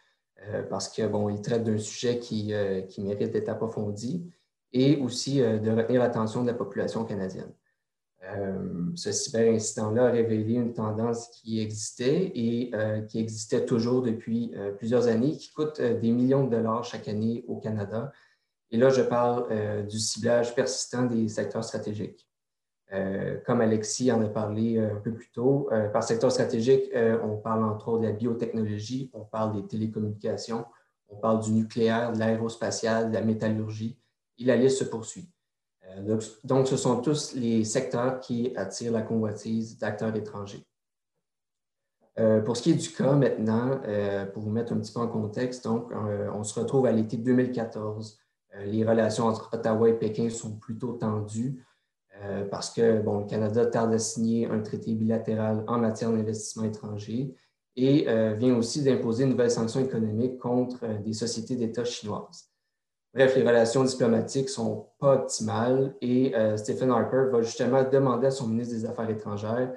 [0.68, 2.52] parce qu'il bon, traite d'un sujet qui,
[2.88, 4.24] qui mérite d'être approfondi
[4.72, 7.52] et aussi de retenir l'attention de la population canadienne.
[8.24, 14.52] Euh, ce cyberincident-là a révélé une tendance qui existait et euh, qui existait toujours depuis
[14.54, 18.12] euh, plusieurs années, qui coûte des millions de dollars chaque année au Canada.
[18.70, 22.29] Et là, je parle du ciblage persistant des secteurs stratégiques.
[23.46, 26.90] Comme Alexis en a parlé un peu plus tôt, par secteur stratégique,
[27.22, 30.64] on parle entre autres de la biotechnologie, on parle des télécommunications,
[31.08, 33.98] on parle du nucléaire, de l'aérospatial, de la métallurgie,
[34.38, 35.30] et la liste se poursuit.
[35.96, 40.64] Euh, donc, ce sont tous les secteurs qui attirent la convoitise d'acteurs étrangers.
[42.18, 45.00] Euh, pour ce qui est du cas maintenant, euh, pour vous mettre un petit peu
[45.00, 45.92] en contexte, donc,
[46.34, 48.18] on se retrouve à l'été 2014.
[48.64, 51.64] les relations entre Ottawa et Pékin sont plutôt tendues
[52.50, 57.34] parce que le Canada tarde à signer un traité bilatéral en matière d'investissement étranger
[57.76, 58.06] et
[58.36, 62.50] vient aussi d'imposer une nouvelle sanction économique contre des sociétés d'État chinoises.
[63.12, 68.28] Bref, les relations diplomatiques ne sont pas optimales et euh, Stephen Harper va justement demander
[68.28, 69.72] à son ministre des Affaires étrangères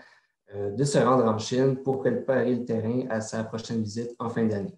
[0.53, 4.29] euh, de se rendre en Chine pour préparer le terrain à sa prochaine visite en
[4.29, 4.77] fin d'année.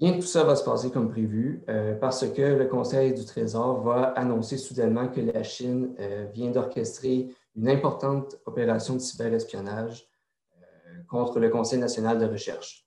[0.00, 3.24] Rien de tout ça va se passer comme prévu euh, parce que le Conseil du
[3.24, 5.94] Trésor va annoncer soudainement que la Chine
[6.32, 10.08] vient d'orchestrer une importante opération de cyberespionnage
[11.08, 12.86] contre le Conseil national de recherche.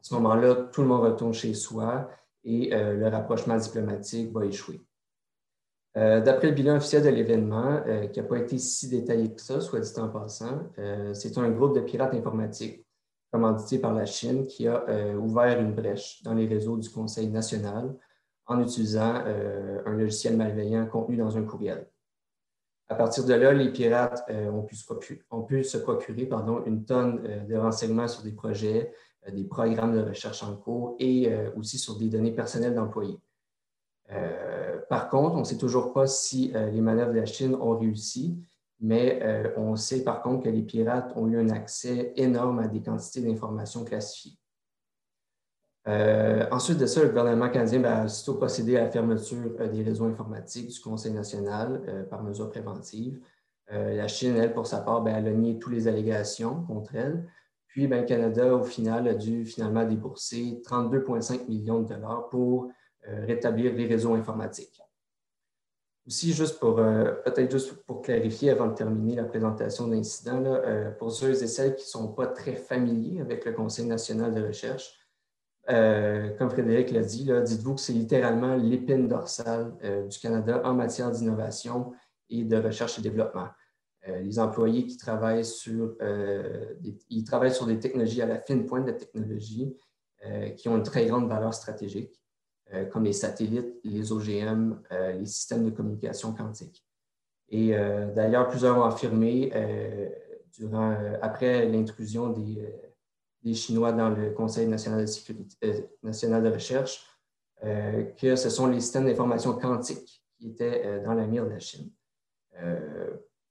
[0.00, 2.08] À ce moment-là, tout le monde retourne chez soi
[2.44, 4.80] et euh, le rapprochement diplomatique va échouer.
[5.96, 9.40] Euh, d'après le bilan officiel de l'événement, euh, qui n'a pas été si détaillé que
[9.40, 10.70] ça, soit dit en passant,
[11.12, 12.81] c'est un groupe de pirates informatiques
[13.32, 14.84] commandité par la Chine qui a
[15.16, 17.96] ouvert une brèche dans les réseaux du Conseil national
[18.46, 19.24] en utilisant
[19.86, 21.88] un logiciel malveillant contenu dans un courriel.
[22.88, 26.28] À partir de là, les pirates ont pu se procurer,
[26.66, 28.92] une tonne de renseignements sur des projets,
[29.28, 33.18] euh, des programmes de recherche en cours et euh, aussi sur des données personnelles d'employés.
[34.10, 37.78] Euh, par contre, on ne sait toujours pas si les manœuvres de la Chine ont
[37.78, 38.36] réussi,
[38.82, 39.22] mais
[39.56, 43.22] on sait par contre que les pirates ont eu un accès énorme à des quantités
[43.22, 44.36] d'informations classifiées.
[45.86, 50.06] ensuite de ça, le gouvernement canadien ben, a aussitôt procédé à la fermeture des réseaux
[50.06, 53.20] informatiques du Conseil national par mesure préventive.
[53.70, 57.26] la Chine, elle, pour sa part, ben, elle a nié toutes les allégations contre elle.
[57.72, 62.70] Puis, ben, le Canada, au final, a dû finalement débourser 32,5 millions de dollars pour
[63.08, 64.81] euh, rétablir les réseaux informatiques.
[66.06, 70.42] Aussi, juste pour, euh, peut-être juste pour clarifier avant de terminer la présentation de l'incident,
[70.44, 74.34] euh, pour ceux et celles qui ne sont pas très familiers avec le Conseil national
[74.34, 74.98] de recherche,
[75.68, 79.72] comme Frédéric l'a dit, dites-vous que c'est littéralement l'épine dorsale
[80.10, 81.92] du Canada en matière d'innovation
[82.28, 83.46] et de recherche et développement.
[84.08, 88.40] Euh, les employés qui travaillent sur, euh, des, ils travaillent sur des technologies à la
[88.40, 89.76] fine pointe de technologie
[90.24, 92.20] euh, qui ont une très grande valeur stratégique,
[92.90, 94.80] comme les satellites, les OGM,
[95.18, 96.84] les systèmes de communication quantique.
[97.48, 97.72] Et
[98.14, 99.52] d'ailleurs, plusieurs ont affirmé,
[101.20, 107.04] après l'intrusion des, Chinois dans le Conseil national de, sécurité, national de recherche,
[107.60, 111.90] que ce sont les systèmes d'information quantique qui étaient dans la mire de la Chine.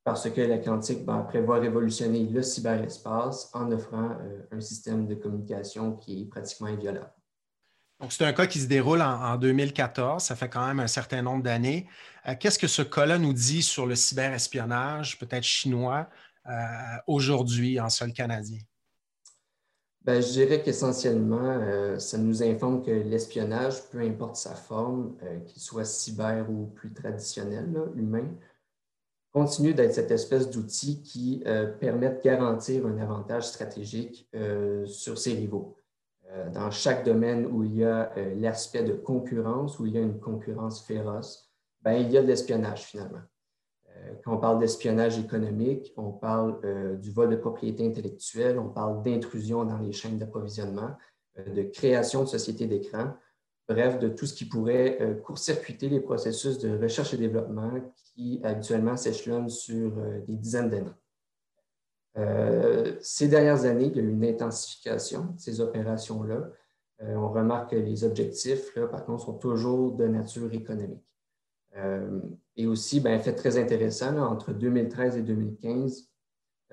[0.04, 4.18] parce que la quantique ben, prévoit révolutionner le cyberespace en offrant
[4.50, 7.14] un système de communication qui est pratiquement inviolable.
[8.02, 11.22] Donc, c'est un cas qui se déroule en, 2014, ça fait quand même un certain
[11.22, 11.88] nombre d'années.
[12.28, 16.10] Euh, qu'est-ce que ce cas-là nous dit sur le cyberespionnage, peut-être chinois,
[16.50, 16.52] euh,
[17.06, 18.58] aujourd'hui en sol canadien?
[20.04, 25.62] Ben, je dirais qu'essentiellement, euh, ça nous informe que l'espionnage, peu importe sa forme, qu'il
[25.62, 28.28] soit cyber ou plus traditionnel, humain,
[29.32, 31.44] continue d'être cette espèce d'outil qui
[31.80, 34.28] permet de garantir un avantage stratégique
[34.86, 35.78] sur ses rivaux.
[36.34, 39.98] Euh, dans chaque domaine où il y a euh, l'aspect de concurrence, où il y
[39.98, 43.22] a une concurrence féroce, ben, il y a de l'espionnage finalement.
[43.90, 49.04] Euh, quand on parle d'espionnage économique, on parle du vol de propriété intellectuelle, on parle
[49.04, 50.96] d'intrusion dans les chaînes d'approvisionnement,
[51.38, 53.14] de création de sociétés d'écran,
[53.68, 58.98] bref, de tout ce qui pourrait court-circuiter les processus de recherche et développement qui habituellement
[58.98, 59.92] s'échelonnent sur
[60.28, 61.01] des dizaines d'années.
[62.18, 66.50] Euh, ces dernières années, il y a eu une intensification de ces opérations-là.
[67.04, 71.06] Euh, on remarque que les objectifs, là, par contre, sont toujours de nature économique.
[71.78, 72.20] Euh,
[72.58, 76.08] et aussi, un fait très intéressant, entre 2013 et 2015,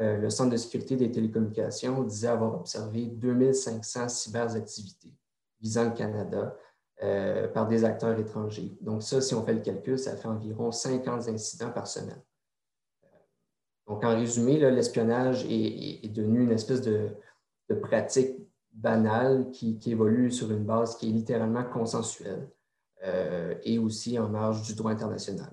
[0.01, 5.13] le Centre de sécurité des télécommunications disait avoir observé 2500 cyberactivités
[5.61, 6.57] visant le Canada
[7.53, 8.79] par des acteurs étrangers.
[8.81, 12.23] Donc ça, si on fait le calcul, ça fait environ 50 incidents par semaine.
[13.89, 17.09] Donc, en résumé, l'espionnage est, devenu une espèce de,
[17.83, 18.37] pratique
[18.73, 22.49] banale qui, évolue sur une base qui est littéralement consensuelle
[23.05, 25.51] euh, et aussi en marge du droit international.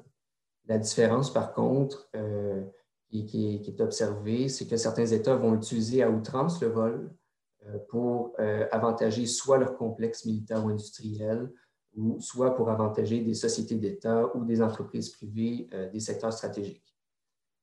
[0.67, 2.62] La différence, par contre, euh,
[3.10, 7.13] qui, est observée, c'est que certains États vont utiliser à outrance le vol
[7.67, 8.34] euh, pour
[8.71, 11.50] avantager soit leur complexe militaire ou industriel,
[11.95, 16.95] ou soit pour avantager des sociétés d'État ou des entreprises privées des secteurs stratégiques.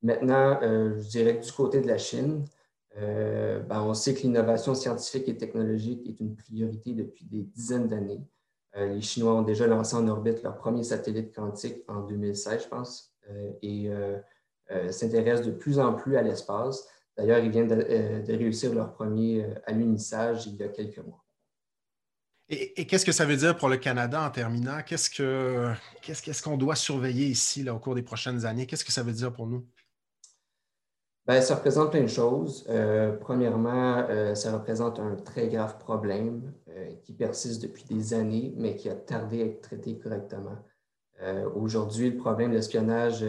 [0.03, 2.45] Maintenant, euh, je dirais que du côté de la Chine,
[2.99, 7.87] euh, ben, on sait que l'innovation scientifique et technologique est une priorité depuis des dizaines
[7.87, 8.21] d'années.
[8.77, 12.69] Euh, les Chinois ont déjà lancé en orbite leur premier satellite quantique en 2016, je
[12.69, 13.15] pense,
[13.63, 13.91] et
[14.91, 16.89] s'intéressent de plus en plus à l'espace.
[17.17, 21.25] D'ailleurs, ils viennent de, réussir leur premier alunissage il y a quelques mois.
[22.49, 24.83] Et, qu'est-ce que ça veut dire pour le Canada en terminant?
[24.85, 28.67] Qu'est-ce qu'on doit surveiller ici au cours des prochaines années?
[28.67, 29.65] Qu'est-ce que ça veut dire pour nous?
[31.29, 32.67] Bien, ça représente plein de choses.
[32.69, 38.53] Euh, premièrement, euh, ça représente un très grave problème euh, qui persiste depuis des années,
[38.57, 40.59] mais qui a tardé à être traité correctement.
[41.55, 43.25] Aujourd'hui, le problème de l'espionnage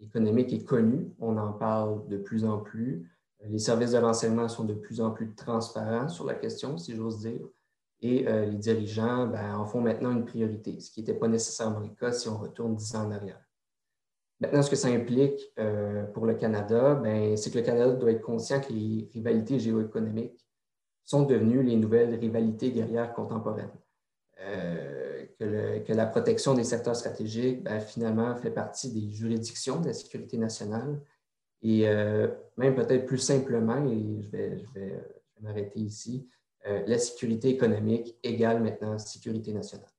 [0.00, 1.14] économique est connu.
[1.20, 3.08] On en parle de plus en plus.
[3.44, 7.20] Les services de renseignement sont de plus en plus transparents sur la question, si j'ose
[7.20, 7.46] dire.
[8.00, 11.90] Et les dirigeants ben, en font maintenant une priorité, ce qui n'était pas nécessairement le
[11.90, 13.43] cas si on retourne dix ans en arrière.
[14.44, 18.10] Maintenant, ce que ça implique euh, pour le Canada, ben, c'est que le Canada doit
[18.10, 20.46] être conscient que les rivalités géoéconomiques
[21.02, 23.72] sont devenues les nouvelles rivalités guerrières contemporaines.
[24.42, 29.94] Euh, que, la protection des secteurs stratégiques, ben, finalement, fait partie des juridictions de la
[29.94, 31.00] sécurité nationale.
[31.62, 32.28] Et euh,
[32.58, 34.92] même peut-être plus simplement, et je vais, je vais
[35.40, 36.28] m'arrêter ici,
[36.66, 39.93] la sécurité économique égale maintenant sécurité nationale.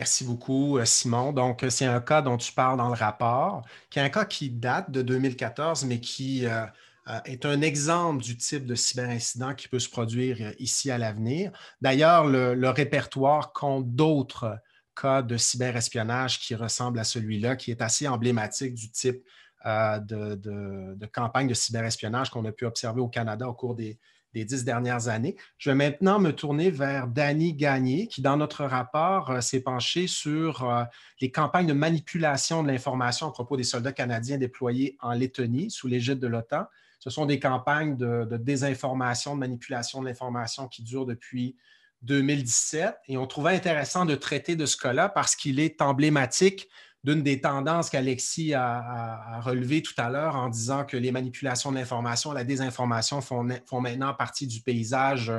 [0.00, 1.34] Merci beaucoup, euh, Simon.
[1.34, 4.48] Donc, c'est un cas dont tu parles dans le rapport, qui est un cas qui
[4.48, 6.64] date de 2014, mais qui euh,
[7.08, 11.52] euh, est un exemple du type de cyberincident qui peut se produire ici à l'avenir.
[11.82, 14.56] D'ailleurs, le, répertoire compte d'autres
[14.98, 19.22] cas de cyberespionnage qui ressemblent à celui-là, qui est assez emblématique du type
[19.66, 23.98] de, de, campagne de cyberespionnage qu'on a pu observer au Canada au cours des,
[24.34, 25.36] des dix dernières années.
[25.58, 30.06] Je vais maintenant me tourner vers Danny Gagné, qui, dans notre rapport, euh, s'est penché
[30.06, 30.84] sur euh,
[31.20, 35.88] les campagnes de manipulation de l'information à propos des soldats canadiens déployés en Lettonie sous
[35.88, 36.66] l'égide de l'OTAN.
[36.98, 41.56] Ce sont des campagnes de, de, désinformation, de manipulation de l'information qui durent depuis
[42.02, 42.94] 2017.
[43.08, 46.68] Et on trouvait intéressant de traiter de ce cas-là parce qu'il est emblématique
[47.02, 51.76] d'une des tendances qu'Alexis a, relevé tout à l'heure en disant que les manipulations de
[51.76, 53.42] l'information, la désinformation font,
[53.80, 55.30] maintenant partie du paysage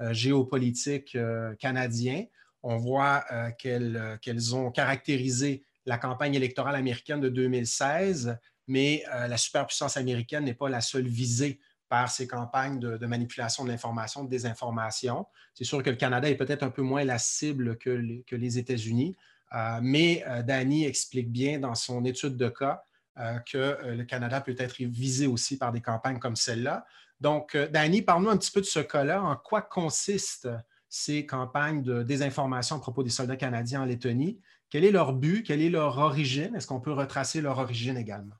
[0.00, 2.24] euh, géopolitique euh, canadien.
[2.62, 9.98] On voit euh, qu'elles ont caractérisé la campagne électorale américaine de 2016, mais la superpuissance
[9.98, 11.60] américaine n'est pas la seule visée
[11.90, 15.26] par ces campagnes de, manipulation de l'information, de désinformation.
[15.52, 17.90] C'est sûr que le Canada est peut-être un peu moins la cible que
[18.34, 19.33] les États-Unis, euh,
[19.82, 22.82] mais euh, Danny explique bien dans son étude de cas
[23.18, 26.84] euh, que le Canada peut être visé aussi par des campagnes comme celle-là.
[27.20, 29.22] Donc, Danny, parle-nous un petit peu de ce cas-là.
[29.22, 30.48] En quoi consistent
[30.88, 34.40] ces campagnes de désinformation à propos des soldats canadiens en Lettonie?
[34.68, 35.44] Quel est leur but?
[35.46, 36.54] Quelle est leur origine?
[36.56, 38.34] Est-ce qu'on peut retracer leur origine également?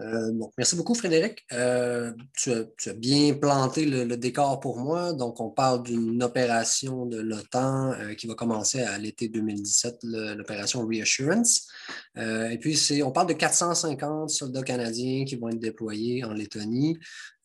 [0.00, 1.44] Euh, merci beaucoup, Frédéric.
[1.52, 5.12] Euh, tu, as, bien planté le, décor pour moi.
[5.12, 10.86] Donc, on parle d'une opération de l'OTAN euh, qui va commencer à l'été 2017, l'opération
[10.86, 11.68] Reassurance.
[12.16, 16.98] et puis, on parle de 450 soldats canadiens qui vont être déployés en Lettonie.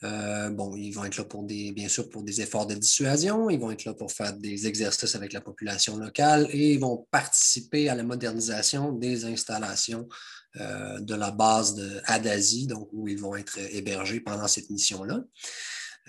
[0.04, 3.50] Bon, ils vont être là pour des, bien sûr, pour des efforts de dissuasion.
[3.50, 7.08] Ils vont être là pour faire des exercices avec la population locale et ils vont
[7.10, 10.08] participer à la modernisation des installations
[10.60, 15.24] euh, de la base de donc où ils vont être hébergés pendant cette mission-là.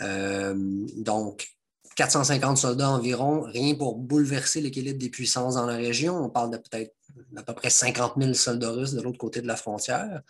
[0.02, 0.54] Euh,
[0.98, 1.48] donc,
[1.96, 6.22] 450 soldats environ, rien pour bouleverser l'équilibre des puissances dans la région.
[6.22, 6.94] On parle de peut-être
[7.36, 10.20] à peu près 50 000 soldats russes de l'autre côté de la frontière.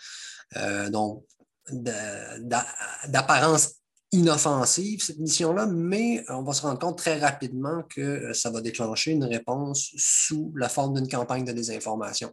[0.57, 1.25] Euh, donc,
[1.71, 3.77] d'apparence
[4.15, 8.61] inoffensive, cette mission-là, mais on va se rendre compte très rapidement que euh, ça va
[8.61, 12.33] déclencher une réponse sous la forme d'une campagne de désinformation.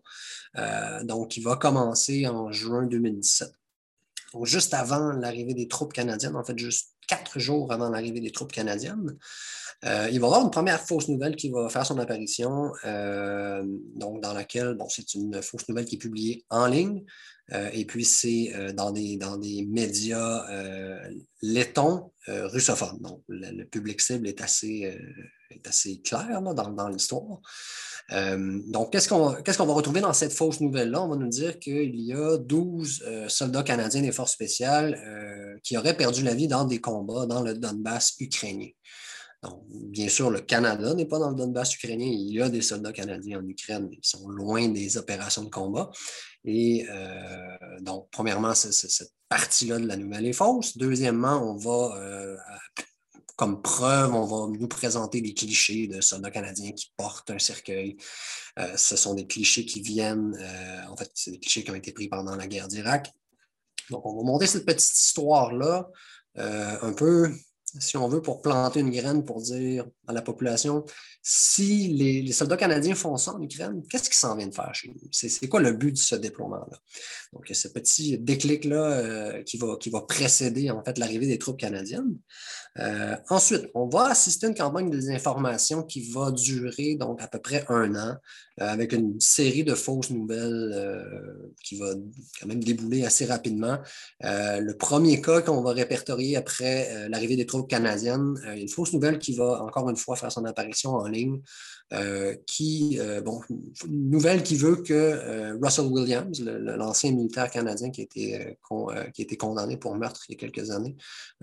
[0.57, 3.51] Euh, donc, il va commencer en juin 2017.
[4.33, 8.31] Donc, juste avant l'arrivée des troupes canadiennes, en fait, juste quatre jours avant l'arrivée des
[8.31, 9.17] troupes canadiennes,
[9.83, 12.71] euh, il va y avoir une première fausse nouvelle qui va faire son apparition,
[13.95, 17.03] donc dans laquelle, bon, c'est une fausse nouvelle qui est publiée en ligne,
[17.73, 20.99] et puis, c'est euh, dans, des, dans des médias euh,
[21.41, 22.99] lettons russophones.
[23.01, 24.95] Donc, le, public cible est assez,
[25.49, 27.39] est assez clair dans, dans l'histoire.
[28.11, 31.01] donc, qu'est-ce qu'on va retrouver dans cette fausse nouvelle-là?
[31.01, 35.97] On va nous dire qu'il y a 12 soldats canadiens des forces spéciales qui auraient
[35.97, 38.69] perdu la vie dans des combats dans le Donbass ukrainien.
[39.41, 42.05] Donc, bien sûr, le Canada n'est pas dans le Donbass ukrainien.
[42.05, 45.89] Il y a des soldats canadiens en Ukraine, ils sont loin des opérations de combat.
[46.45, 50.77] Et euh, donc, premièrement, cette partie-là de la nouvelle est fausse.
[50.77, 52.37] Deuxièmement, on va, euh,
[53.35, 57.97] comme preuve, on va nous présenter des clichés de soldats canadiens qui portent un cercueil.
[58.59, 60.35] Euh, ce sont des clichés qui viennent,
[60.89, 63.11] en fait, c'est des clichés qui ont été pris pendant la guerre d'Irak.
[63.89, 65.89] Donc, on va monter cette petite histoire-là,
[66.35, 67.31] un peu
[67.79, 70.85] si on veut, pour planter une graine, pour dire la population,
[71.23, 74.95] si les, soldats canadiens font ça en Ukraine, qu'est-ce qu'ils s'en viennent faire chez nous?
[75.11, 76.79] C'est quoi le but de ce déploiement-là?
[77.33, 81.59] Donc, ce petit déclic-là euh, qui, va, qui va précéder en fait l'arrivée des troupes
[81.59, 82.17] canadiennes.
[82.79, 87.27] Euh, ensuite, on va assister à une campagne de désinformation qui va durer donc à
[87.27, 88.15] peu près un an,
[88.61, 91.11] euh, avec une série de fausses nouvelles
[91.63, 91.93] qui va
[92.39, 93.77] quand même débouler assez rapidement.
[94.21, 99.35] le premier cas qu'on va répertorier après l'arrivée des troupes canadiennes, une fausse nouvelle qui
[99.35, 101.41] va encore une fois faire son apparition en ligne,
[102.47, 103.41] qui, bon,
[103.85, 108.57] une nouvelle qui veut que Russell Williams, l'ancien militaire canadien qui a, été,
[109.13, 110.95] qui a été condamné pour meurtre il y a quelques années,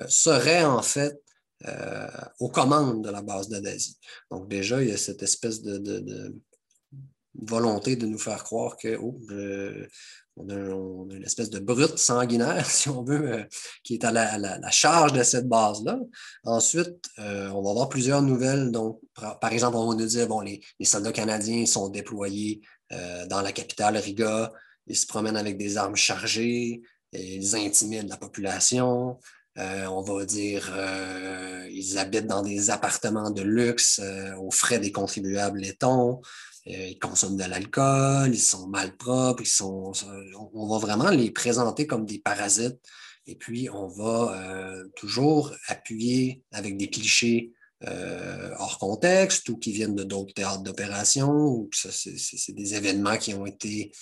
[0.08, 1.20] serait en fait
[1.66, 2.06] euh,
[2.38, 3.98] aux commandes de la base de d'Asie.
[4.30, 6.32] Donc déjà, il y a cette espèce de,
[7.34, 9.20] volonté de nous faire croire que oh,
[10.38, 13.44] on, a, une espèce de brute sanguinaire, si on veut, euh,
[13.82, 15.98] qui est à la, charge de cette base-là.
[16.44, 18.70] Ensuite, euh, on va avoir plusieurs nouvelles.
[18.70, 22.60] Donc, par, exemple, on va nous dire bon, les, soldats canadiens sont déployés
[23.28, 24.50] dans la capitale Riga,
[24.86, 26.80] ils se promènent avec des armes chargées,
[27.12, 29.18] ils intimident la population.
[29.58, 34.78] Euh, on va dire, euh, ils habitent dans des appartements de luxe euh, aux frais
[34.78, 36.20] des contribuables lettons.
[36.66, 39.92] Ils consomment de l'alcool, ils sont malpropres, ils sont,
[40.52, 42.78] on va vraiment les présenter comme des parasites.
[43.26, 47.52] Et puis, on va toujours appuyer avec des clichés
[47.86, 53.46] hors contexte ou qui viennent de d'autres théâtres d'opération ou c'est des événements qui ont
[53.46, 53.92] été,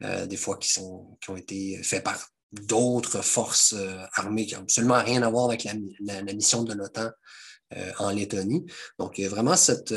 [0.00, 2.18] des fois, qui, sont, qui ont été faits par
[2.52, 5.64] d'autres forces euh, armées qui n'ont absolument rien à voir avec
[6.00, 7.10] la, mission de l'OTAN
[7.76, 8.64] euh, en Lettonie.
[8.98, 9.92] Donc, il y a vraiment cette,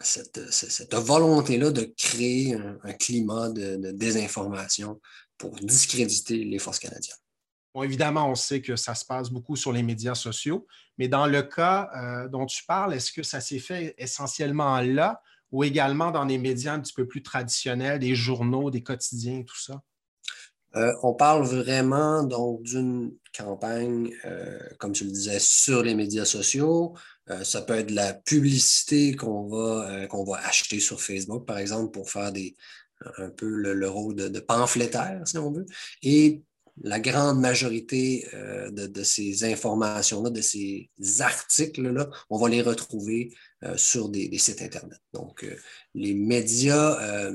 [0.00, 5.00] euh, cette, volonté-là de créer un, climat de, désinformation
[5.38, 7.16] pour discréditer les forces canadiennes.
[7.74, 10.66] Bon, évidemment, on sait que ça se passe beaucoup sur les médias sociaux,
[10.98, 11.88] mais dans le cas
[12.30, 16.74] dont tu parles, est-ce que ça s'est fait essentiellement là ou également dans des médias
[16.74, 19.80] un petit peu plus traditionnels, des journaux, des quotidiens, tout ça?
[20.74, 26.24] Euh, on parle vraiment donc d'une campagne, euh, comme tu le disais, sur les médias
[26.24, 26.94] sociaux.
[27.30, 31.58] Euh, ça peut être de la publicité qu'on va, qu'on va acheter sur Facebook, par
[31.58, 32.56] exemple, pour faire des,
[33.18, 35.66] un peu le, rôle de, pamphlétaire, si on veut.
[36.02, 36.42] Et
[36.82, 38.26] la grande majorité
[38.70, 43.34] de, ces informations-là, de ces articles-là, on va les retrouver
[43.76, 44.98] sur des, sites Internet.
[45.12, 45.44] Donc,
[45.94, 47.30] les médias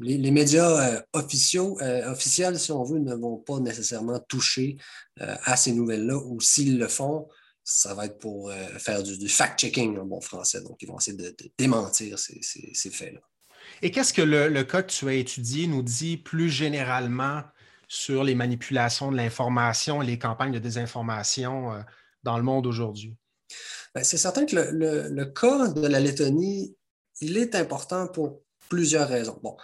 [0.00, 4.76] les, médias euh, euh, officiels, si on veut, ne vont pas nécessairement toucher
[5.20, 7.28] euh, à ces nouvelles-là, ou s'ils le font,
[7.70, 10.62] ça va être pour faire du, fact-checking en bon français.
[10.62, 13.20] Donc, ils vont essayer de, démentir ces, faits-là.
[13.82, 17.42] Et qu'est-ce que le, le, cas que tu as étudié nous dit plus généralement
[17.86, 21.84] sur les manipulations de l'information et les campagnes de désinformation
[22.22, 23.16] dans le monde aujourd'hui?
[23.94, 26.74] Ben, c'est certain que le, cas de la Lettonie,
[27.20, 29.38] il est important pour plusieurs raisons.
[29.42, 29.56] Bon,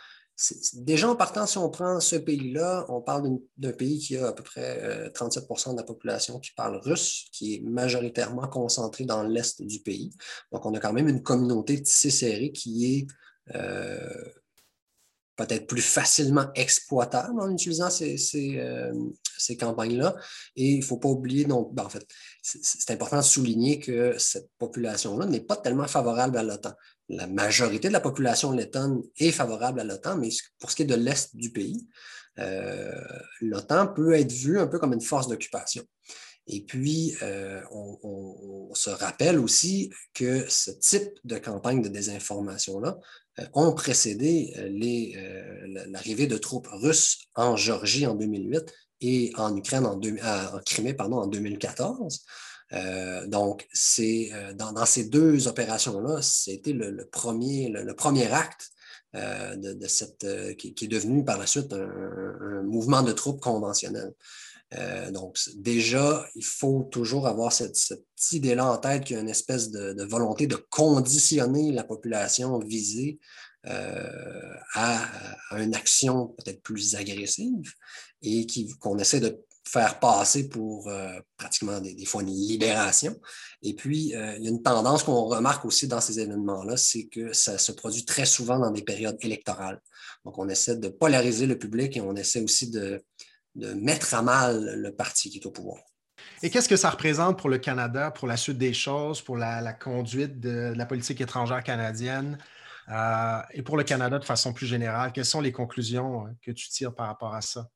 [0.75, 4.33] déjà en partant, si on prend ce pays-là, on parle d'un pays qui a à
[4.33, 9.23] peu près 37% euh, de la population qui parle russe, qui est majoritairement concentrée dans
[9.23, 10.13] l'est du pays.
[10.53, 13.07] Donc, on a quand même une communauté tissée serrée qui est
[13.55, 14.25] euh,
[15.37, 18.17] peut-être plus facilement exploitable en utilisant ces,
[18.59, 18.93] euh,
[19.59, 20.15] campagnes-là.
[20.57, 22.07] Et il ne faut pas oublier, donc, ben, en fait,
[22.43, 26.73] c'est important de souligner que cette population-là n'est pas tellement favorable à l'OTAN.
[27.09, 30.87] La majorité de la population lettonne est favorable à l'OTAN, mais pour ce qui est
[30.87, 31.87] de l'Est du pays,
[32.39, 32.93] euh,
[33.41, 35.85] l'OTAN peut être vue un peu comme une force d'occupation.
[36.47, 42.99] Et puis, euh, on, se rappelle aussi que ce type de campagne de désinformation-là
[43.39, 44.53] euh, ont précédé
[45.87, 51.19] l'arrivée de troupes russes en Géorgie en 2008 et en Ukraine, en, en Crimée pardon,
[51.19, 52.25] en 2014.
[53.27, 58.71] Donc, c'est dans, ces deux opérations-là, c'était le, premier, le, premier acte
[59.13, 64.13] de, cette, qui, est devenu par la suite un mouvement de troupes conventionnel.
[64.77, 67.79] Euh, donc, déjà, il faut toujours avoir cette,
[68.33, 73.19] idée-là en tête qu'il y a une espèce de, volonté de conditionner la population visée
[73.67, 75.07] euh, à,
[75.59, 77.73] une action peut-être plus agressive
[78.23, 78.47] et
[78.81, 83.17] qu'on essaie de faire passer pour euh, pratiquement des, fois une libération.
[83.63, 87.33] Et puis, il y a une tendance qu'on remarque aussi dans ces événements-là, c'est que
[87.33, 89.81] ça se produit très souvent dans des périodes électorales.
[90.25, 93.03] Donc, on essaie de polariser le public et on essaie aussi de,
[93.55, 95.79] de mettre à mal le parti qui est au pouvoir.
[96.43, 99.73] Et qu'est-ce que ça représente pour le Canada, pour la suite des choses, pour la,
[99.73, 102.39] conduite de, la politique étrangère canadienne
[102.89, 105.13] euh, et pour le Canada de façon plus générale?
[105.13, 107.69] Quelles sont les conclusions euh, que tu tires par rapport à ça?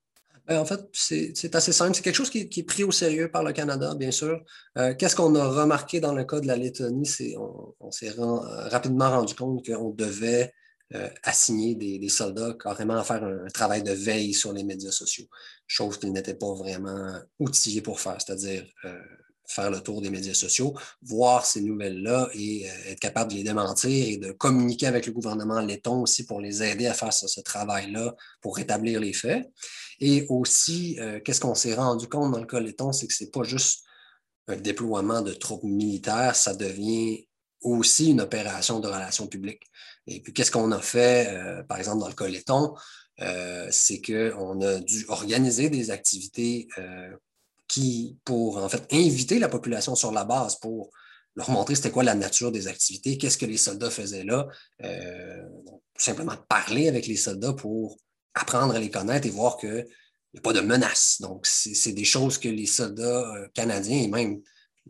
[0.49, 1.95] Ben, en fait, c'est assez simple.
[1.95, 4.43] C'est quelque chose qui, est pris au sérieux par le Canada, bien sûr.
[4.79, 7.05] Euh, qu'est-ce qu'on a remarqué dans le cas de la Lettonie?
[7.05, 10.55] C'est on, s'est rapidement rendu compte qu'on devait
[10.95, 15.27] euh, assigner des, soldats carrément à faire un, travail de veille sur les médias sociaux,
[15.67, 18.99] chose qu'ils n'étaient pas vraiment outillés pour faire, c'est-à-dire euh,
[19.49, 23.43] faire le tour des médias sociaux, voir ces nouvelles-là et euh, être capable de les
[23.43, 27.41] démentir et de communiquer avec le gouvernement letton aussi pour les aider à faire ce,
[27.41, 29.51] travail-là pour rétablir les faits.
[30.01, 33.31] Et aussi, qu'est-ce qu'on s'est rendu compte dans le cas letton, c'est que ce n'est
[33.31, 33.85] pas juste
[34.49, 37.27] un déploiement de troupes militaires, ça devient
[37.61, 39.65] aussi une opération de relations publiques.
[40.07, 42.75] Et puis, qu'est-ce qu'on a fait, euh, par exemple, dans le Coléton,
[43.21, 47.15] euh, c'est qu'on a dû organiser des activités euh,
[47.67, 50.91] qui, pour en fait inviter la population sur la base pour
[51.35, 54.49] leur montrer c'était quoi la nature des activités, qu'est-ce que les soldats faisaient là,
[55.97, 57.99] simplement parler avec les soldats pour
[58.35, 59.87] apprendre à les connaître et voir qu'il
[60.35, 61.21] n'y a pas de menace.
[61.21, 64.41] Donc, c'est des choses que les soldats canadiens et même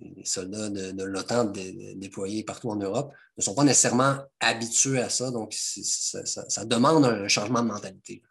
[0.01, 1.53] les soldats de, l'OTAN
[1.97, 5.31] déployés partout en Europe ne sont pas nécessairement habitués à ça.
[5.31, 8.23] Donc, ça, demande un changement de mentalité.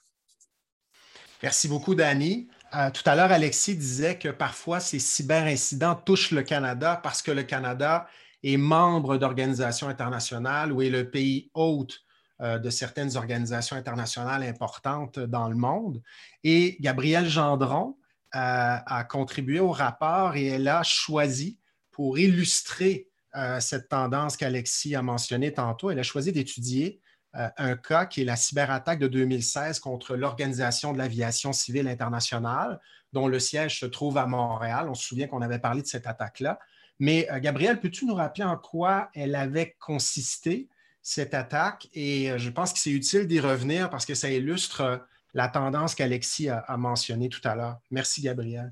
[1.43, 2.47] Merci beaucoup, Danny.
[2.75, 7.31] Euh, tout à l'heure, Alexis disait que parfois ces cyberincidents touchent le Canada parce que
[7.31, 8.07] le Canada
[8.43, 12.06] est membre d'organisations internationales ou est le pays hôte euh,
[12.39, 16.03] de certaines organisations internationales importantes dans le monde.
[16.43, 17.97] Et Gabrielle Gendron,
[18.31, 21.57] a contribué au rapport et elle a choisi,
[21.97, 27.01] pour illustrer euh, cette tendance qu'Alexis a mentionnée tantôt, elle a choisi d'étudier
[27.35, 32.79] euh, un cas qui est la cyberattaque de 2016 contre l'Organisation de l'aviation civile internationale,
[33.13, 34.87] dont le siège se trouve à Montréal.
[34.89, 36.59] On se souvient qu'on avait parlé de cette attaque-là.
[36.99, 40.69] Mais euh, Gabriel, peux-tu nous rappeler en quoi elle avait consisté,
[41.01, 41.87] cette attaque?
[41.93, 45.01] Et je pense que c'est utile d'y revenir parce que ça illustre
[45.33, 47.77] la tendance qu'Alexis a, mentionnée tout à l'heure.
[47.91, 48.71] Merci, Gabriel.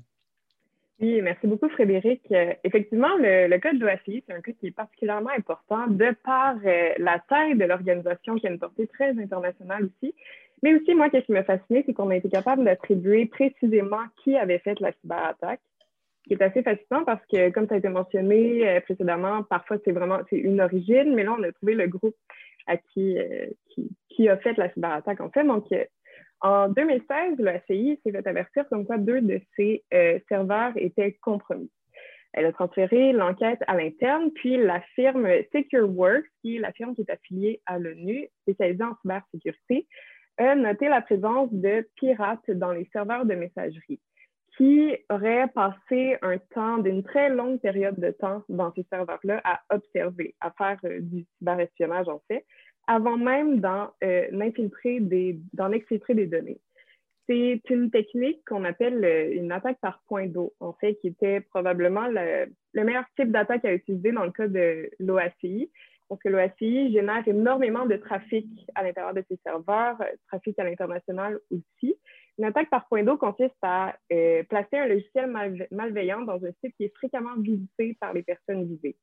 [0.98, 2.22] Oui, merci beaucoup, Frédéric.
[2.32, 6.56] Euh, effectivement, le, cas de l'OACI, c'est un cas qui est particulièrement important de par
[6.64, 10.14] euh, la taille de l'organisation qui a une portée très internationale aussi.
[10.62, 14.36] Mais aussi, moi, ce qui m'a fasciné, c'est qu'on a été capable d'attribuer précisément qui
[14.36, 15.60] avait fait la cyberattaque,
[16.26, 19.92] qui est assez fascinant parce que, comme ça a été mentionné euh, précédemment, parfois c'est
[19.92, 22.16] vraiment une origine, mais là, on a trouvé le groupe
[22.66, 23.16] à qui,
[23.70, 25.44] qui, qui, a fait la cyberattaque, en fait.
[25.44, 25.68] Donc,
[26.40, 31.70] en 2016, le s'est fait avertir comme quoi deux de ses euh, serveurs étaient compromis.
[32.32, 37.00] Elle a transféré l'enquête à l'interne, puis la firme SecureWorks, qui est la firme qui
[37.00, 39.86] est affiliée à l'ONU, spécialisée en cybersécurité,
[40.36, 44.00] a noté la présence de pirates dans les serveurs de messagerie,
[44.56, 49.60] qui aurait passé un temps d'une très longue période de temps dans ces serveurs-là à
[49.70, 52.44] observer, à faire euh, du cyberespionnage en fait,
[52.86, 55.38] avant même d'en euh, infiltrer des,
[55.72, 56.60] exfiltrer des données.
[57.28, 61.40] C'est une technique qu'on appelle euh, une attaque par point d'eau, en fait, qui était
[61.40, 65.70] probablement le, le meilleur type d'attaque à utiliser dans le cas de l'OACI,
[66.08, 69.98] parce que l'OACI génère énormément de trafic à l'intérieur de ses serveurs,
[70.28, 71.96] trafic à l'international aussi.
[72.38, 75.32] Une attaque par point d'eau consiste à euh, placer un logiciel
[75.70, 78.96] malveillant dans un site qui est fréquemment visité par les personnes visées.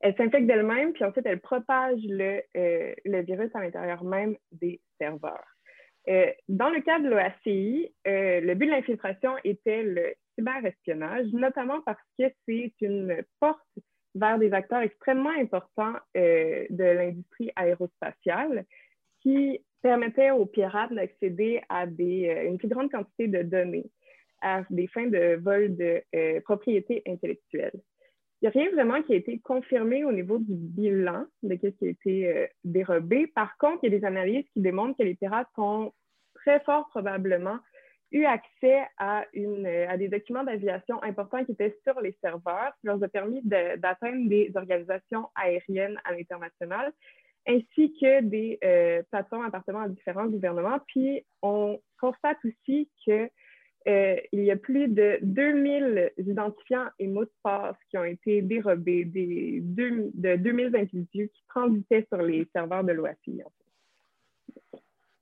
[0.00, 5.44] Elle s'infecte d'elle-même, puis ensuite elle propage le, euh, virus à l'intérieur même des serveurs.
[6.08, 11.98] Euh, dans le cas de l'OACI, le but de l'infiltration était le cyberespionnage, notamment parce
[12.18, 13.66] que c'est une porte
[14.14, 18.64] vers des acteurs extrêmement importants de l'industrie aérospatiale
[19.22, 23.88] qui permettait aux pirates d'accéder à euh, une plus grande quantité de données
[24.42, 27.70] à des fins de vol de euh, propriété intellectuelle.
[28.42, 31.68] Il n'y a rien vraiment qui a été confirmé au niveau du bilan de ce
[31.68, 33.28] qui a été euh, dérobé.
[33.28, 35.92] Par contre, il y a des analyses qui démontrent que les pirates ont
[36.34, 37.58] très fort probablement
[38.10, 43.08] eu accès à, des documents d'aviation importants qui étaient sur les serveurs, qui leur a
[43.08, 46.92] permis d'atteindre des organisations aériennes à l'international
[47.46, 50.78] ainsi que des euh, plateformes appartenant à différents gouvernements.
[50.88, 53.30] Puis, on constate aussi qu'il
[53.88, 59.04] euh, y a plus de 2000 identifiants et mots de passe qui ont été dérobés
[59.04, 63.42] des de 2000 individus qui transitaient sur les serveurs de l'OACI.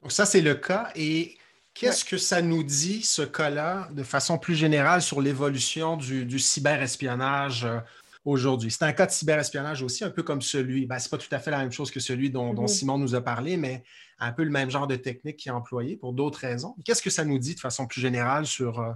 [0.03, 0.91] Donc, ça, c'est le cas.
[0.97, 1.35] Et
[1.75, 6.39] qu'est-ce que ça nous dit, ce cas-là, de façon plus générale, sur l'évolution du, du
[6.39, 7.79] cyberespionnage euh,
[8.25, 8.71] aujourd'hui.
[8.71, 10.87] C'est un cas de cyberespionnage aussi, un peu comme celui.
[10.87, 12.67] Ben, ce n'est pas tout à fait la même chose que celui dont, mm-hmm.
[12.67, 13.83] Simon nous a parlé, mais
[14.19, 16.75] un peu le même genre de technique qui est employé pour d'autres raisons.
[16.85, 18.93] Qu'est-ce que ça nous dit de façon plus générale sur euh,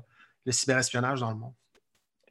[0.47, 1.53] le cyberespionnage dans le monde?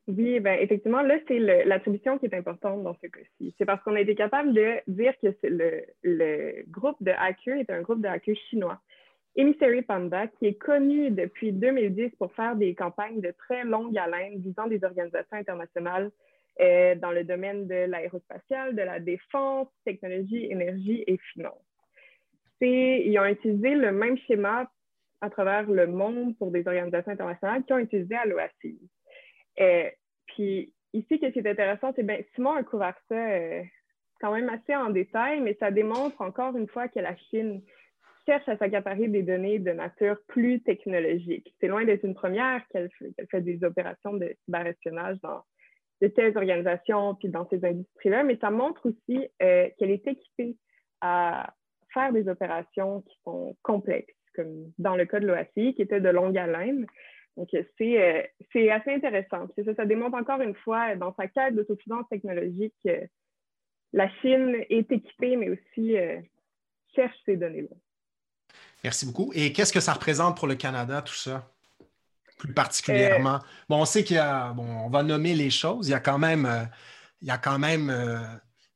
[0.07, 3.53] Oui, ben, effectivement, là, c'est l'attribution qui est importante dans ce cas-ci.
[3.57, 7.69] C'est parce qu'on a été capable de dire que le, le, groupe de hackers est
[7.69, 8.79] un groupe de hackers chinois.
[9.35, 14.41] Emissary Panda, qui est connu depuis 2010 pour faire des campagnes de très longue haleine
[14.41, 16.09] visant des organisations internationales
[16.59, 21.61] euh, dans le domaine de l'aérospatiale, de la défense, technologie, énergie et finance.
[22.61, 24.69] Ils ont utilisé le même schéma
[25.21, 28.79] à travers le monde pour des organisations internationales qui ont utilisé à l'OACI.
[29.59, 29.89] Euh,
[30.27, 33.61] puis ici, ce qui est intéressant, c'est bien, Simon a couvert ça euh,
[34.19, 37.61] quand même assez en détail, mais ça démontre encore une fois que la Chine
[38.25, 41.53] cherche à s'accaparer des données de nature plus technologique.
[41.59, 42.89] C'est loin d'être une première qu'elle
[43.31, 45.43] fait des opérations de cyberespionnage dans,
[46.01, 50.57] de telles organisations puis dans ces industries-là, mais ça montre aussi euh, qu'elle est équipée
[51.01, 51.53] à
[51.93, 56.09] faire des opérations qui sont complexes, comme dans le cas de l'OACI, qui était de
[56.09, 56.85] longue haleine.
[57.35, 59.47] Donc, c'est euh, assez intéressant.
[59.63, 63.07] Ça, ça démontre encore une fois, dans sa quête d'autosuffisance technologique, que
[63.93, 66.19] la Chine est équipée, mais aussi euh,
[66.95, 67.75] cherche ces données-là.
[68.83, 69.31] Merci beaucoup.
[69.33, 71.51] Et qu'est-ce que ça représente pour le Canada, tout ça?
[72.37, 73.39] Plus particulièrement?
[73.67, 75.99] Bon, on sait qu'il y a, bon, on va nommer les choses, il y a
[75.99, 76.63] quand même, euh,
[77.21, 78.19] il y a quand même euh,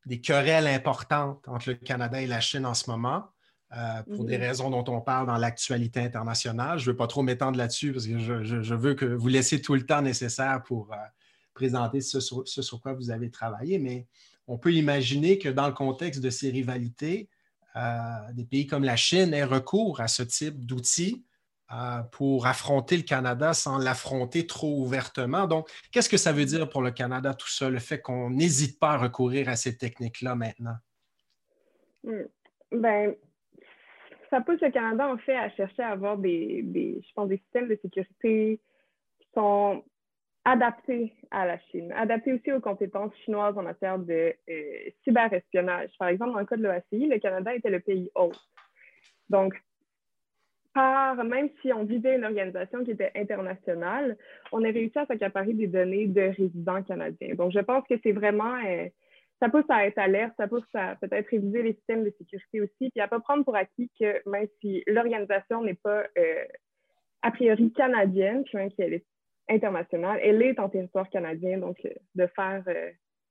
[0.06, 3.26] des querelles importantes entre le Canada et la Chine en ce moment.
[3.74, 6.78] Euh, pour des raisons dont on parle dans l'actualité internationale.
[6.78, 9.76] Je ne veux pas trop m'étendre là-dessus parce que je, veux que vous laissiez tout
[9.76, 10.94] le temps nécessaire pour
[11.54, 14.08] présenter ce sur, ce sur, quoi vous avez travaillé, mais
[14.46, 17.30] on peut imaginer que dans le contexte de ces rivalités,
[18.34, 21.30] des pays comme la Chine aient recours à ce type d'outils euh,
[22.12, 25.48] pour affronter le Canada sans l'affronter trop ouvertement.
[25.48, 28.80] Donc, qu'est-ce que ça veut dire pour le Canada tout ça, le fait qu'on n'hésite
[28.80, 30.76] pas à recourir à ces techniques-là maintenant?
[32.04, 32.24] Hmm.
[32.72, 33.16] Ben,
[34.30, 37.68] ça pousse le Canada, en fait, à chercher à avoir des, je pense, des systèmes
[37.68, 38.60] de sécurité
[39.20, 39.84] qui sont
[40.44, 45.92] adaptés à la Chine, adaptés aussi aux compétences chinoises en matière de euh, cyberespionnage.
[46.00, 48.40] Par exemple, dans le cas de l'OACI, le Canada était le pays hôte.
[49.30, 49.54] Donc,
[50.74, 54.18] par, même si on visait une organisation qui était internationale,
[54.52, 57.36] on a réussi à s'accaparer des données de résidents canadiens.
[57.36, 58.88] Donc, je pense que c'est vraiment, euh,
[59.42, 62.90] ça pousse à être alerte, ça pousse à peut-être réviser les systèmes de sécurité aussi,
[62.92, 66.46] puis à ne pas prendre pour acquis que même si l'organisation n'est pas euh,
[67.22, 69.06] a priori canadienne, puis même est
[69.50, 72.64] internationale, elle est en territoire canadien, donc euh, de faire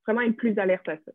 [0.05, 1.11] vraiment être plus alerte à ça.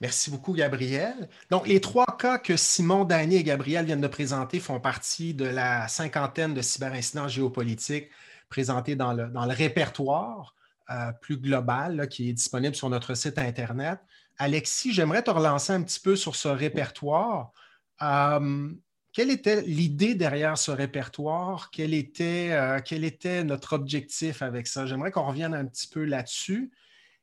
[0.00, 1.28] Merci beaucoup, Gabriel.
[1.50, 5.44] Donc, les trois cas que Simon, Dany et Gabriel viennent de présenter font partie de
[5.44, 8.08] la cinquantaine de cyberincidents géopolitiques
[8.48, 10.54] présentés dans le, répertoire
[10.90, 14.00] euh, plus global qui est disponible sur notre site Internet.
[14.38, 17.52] Alexis, j'aimerais te relancer un petit peu sur ce répertoire.
[18.00, 18.70] Euh,
[19.12, 21.70] quelle était l'idée derrière ce répertoire?
[21.78, 24.86] Euh, quel était notre objectif avec ça?
[24.86, 26.70] J'aimerais qu'on revienne un petit peu là-dessus.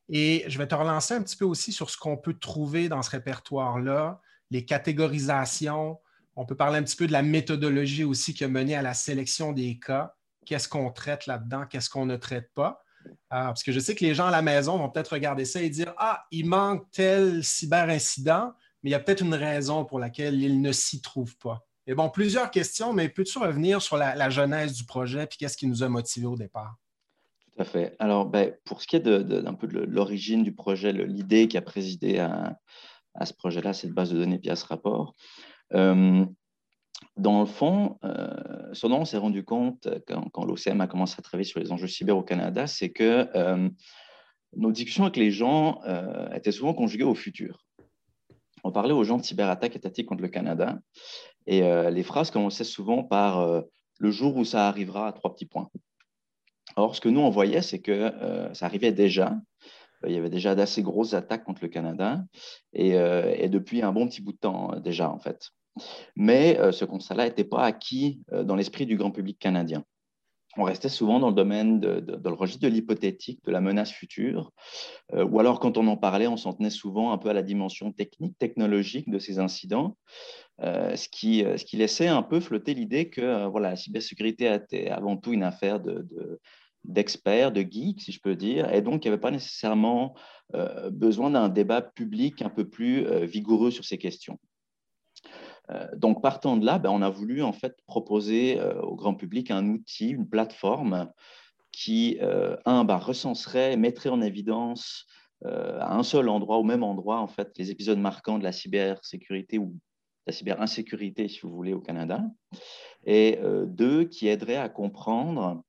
[0.10, 3.01] Et je vais te relancer un petit peu aussi sur ce qu'on peut trouver dans
[3.01, 5.99] ce répertoire-là, les catégorisations.
[6.36, 8.93] On peut parler un petit peu de la méthodologie aussi qui a mené à la
[8.93, 10.16] sélection des cas.
[10.45, 11.66] Qu'est-ce qu'on traite là-dedans?
[11.66, 12.84] Qu'est-ce qu'on ne traite pas?
[13.30, 15.62] Ah, parce que je sais que les gens à la maison vont peut-être regarder ça
[15.62, 18.53] et dire Ah, il manque tel cyberincident,
[18.84, 21.68] mais il y a peut-être une raison pour laquelle il ne s'y trouve pas.
[21.86, 25.68] Et bon, plusieurs questions, mais peux-tu revenir sur la, genèse du projet et qu'est-ce qui
[25.68, 26.76] nous a motivés au départ?
[27.99, 31.62] Alors, ben, pour ce qui est d'un peu de l'origine du projet, l'idée qui a
[31.62, 32.58] présidé à,
[33.26, 35.14] ce projet-là, cette base de données puis à ce rapport,
[35.74, 36.26] euh,
[37.16, 38.28] dans le fond, euh,
[38.74, 41.88] ce dont on s'est rendu compte quand, l'OCM a commencé à travailler sur les enjeux
[41.88, 43.70] cyber au Canada, c'est que euh,
[44.55, 47.66] nos discussions avec les gens euh, étaient souvent conjuguées au futur.
[48.64, 50.80] On parlait aux gens de cyberattaques étatiques contre le Canada
[51.45, 53.64] et les phrases commençaient souvent par
[53.99, 55.70] le jour où ça arrivera à trois petits points.
[56.78, 58.13] Or, ce que nous, on voyait, c'est que
[58.53, 59.36] ça arrivait déjà.
[60.05, 62.23] Il y avait déjà d'assez grosses attaques contre le Canada
[62.71, 65.49] et, et, depuis un bon petit bout de temps déjà, en fait.
[66.15, 69.84] Mais euh, ce constat-là n'était pas acquis euh, dans l'esprit du grand public canadien.
[70.59, 73.91] On restait souvent dans le domaine, de, dans le registre de l'hypothétique, de la menace
[73.91, 74.51] future,
[75.13, 77.43] euh, ou alors quand on en parlait, on s'en tenait souvent un peu à la
[77.43, 79.97] dimension technique, technologique de ces incidents,
[80.59, 85.15] ce, qui, ce qui laissait un peu flotter l'idée que voilà, la cybersécurité était avant
[85.15, 86.07] tout une affaire de,
[86.88, 90.15] d'experts, de geeks, si je peux dire, et donc il n'y avait pas nécessairement
[90.91, 94.39] besoin d'un débat public un peu plus vigoureux sur ces questions.
[95.71, 99.15] Euh, donc, partant de là, ben, on a voulu en fait proposer euh, au grand
[99.15, 101.11] public un outil, une plateforme
[101.71, 105.05] qui, euh, un, ben, recenserait, mettrait en évidence
[105.45, 109.59] à un seul endroit, au même endroit, en fait, les épisodes marquants de la cybersécurité
[109.59, 109.75] ou
[110.25, 112.23] la cyberinsécurité, si vous voulez, au Canada,
[113.05, 115.61] et deux, qui aiderait à comprendre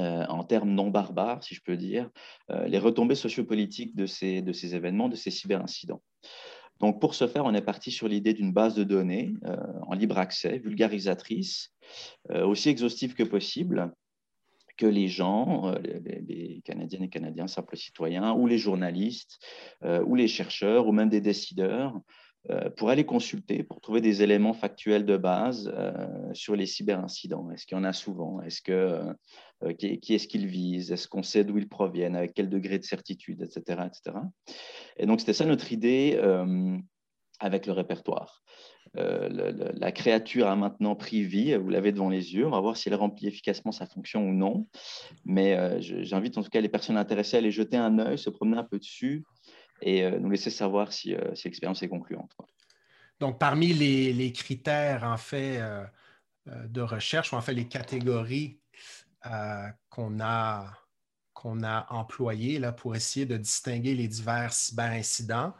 [0.00, 2.08] en termes non barbares, si je peux dire,
[2.48, 6.02] les retombées sociopolitiques de ces, de ces événements, de ces cyberincidents.
[6.80, 9.94] Donc, pour ce faire, on est parti sur l'idée d'une base de données euh, en
[9.94, 11.72] libre accès, vulgarisatrice,
[12.30, 13.92] euh, aussi exhaustive que possible,
[14.78, 15.78] que les gens, euh,
[16.26, 19.38] les, Canadiennes et Canadiens, simples citoyens, ou les journalistes,
[19.82, 22.00] ou les chercheurs, ou même des décideurs,
[22.76, 25.72] pourraient aller consulter pour trouver des éléments factuels de base
[26.32, 27.50] sur les cyberincidents.
[27.50, 28.40] Est-ce qu'il y en a souvent?
[28.40, 29.14] Est-ce que
[29.62, 32.84] euh, qui, est-ce qu'ils visent, est-ce qu'on sait d'où ils proviennent, avec quel degré de
[32.84, 33.82] certitude, etc.
[33.86, 34.16] etc.
[34.96, 36.78] Et donc, c'était ça notre idée euh,
[37.40, 38.42] avec le répertoire.
[38.96, 42.76] Euh, la créature a maintenant pris vie, vous l'avez devant les yeux, on va voir
[42.76, 44.66] si elle remplit efficacement sa fonction ou non.
[45.26, 48.56] Mais j'invite en tout cas les personnes intéressées à aller jeter un œil, se promener
[48.56, 49.24] un peu dessus
[49.82, 51.14] et nous laisser savoir si,
[51.44, 52.36] l'expérience est concluante.
[53.18, 55.60] Donc, parmi les, critères en fait
[56.46, 58.60] de recherche, ou en fait les catégories
[59.26, 60.72] euh, qu'on a,
[61.34, 61.86] qu'on a
[62.58, 65.52] là, pour essayer de distinguer les divers cyberincidents.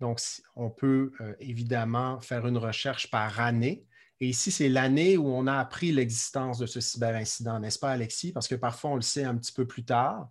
[0.00, 0.18] Donc,
[0.56, 3.86] on peut euh, évidemment faire une recherche par année.
[4.18, 8.32] Et ici, c'est l'année où on a appris l'existence de ce cyberincident, n'est-ce pas, Alexis?
[8.32, 10.30] Parce que parfois, on le sait un petit peu plus tard.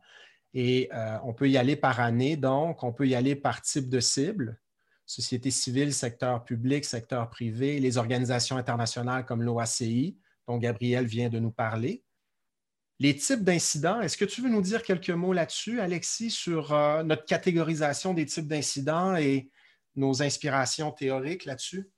[0.54, 3.90] Et euh, on peut y aller par année, donc on peut y aller par type
[3.90, 4.60] de cible,
[5.06, 11.40] société civile, secteur public, secteur privé, les organisations internationales comme l'OACI, dont Gabriel vient de
[11.40, 12.04] nous parler.
[13.00, 17.02] Les types d'incidents, est-ce que tu veux nous dire quelques mots là-dessus, Alexis, sur euh,
[17.04, 19.50] notre catégorisation des types d'incidents et
[19.96, 21.90] nos inspirations théoriques là-dessus?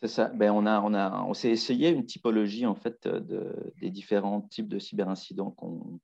[0.00, 0.28] C'est ça.
[0.34, 4.40] Ben, on, a, on, a, on s'est essayé une typologie en fait de, des différents
[4.40, 6.00] types de cyberincidents qu'on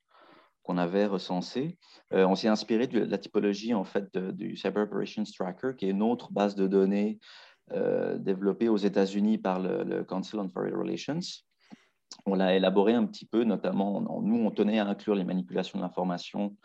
[0.67, 1.79] qu'on avait recensés.
[2.13, 5.91] Euh, on s'est inspiré de la typologie en fait du Cyber Operations Tracker, qui est
[5.91, 7.21] une autre base de données
[7.73, 11.21] euh, développée aux États-Unis par le, Council on Foreign Relations
[12.25, 15.83] on l'a élaboré un petit peu, notamment, nous, on tenait à inclure les manipulations de
[15.83, 16.57] l'information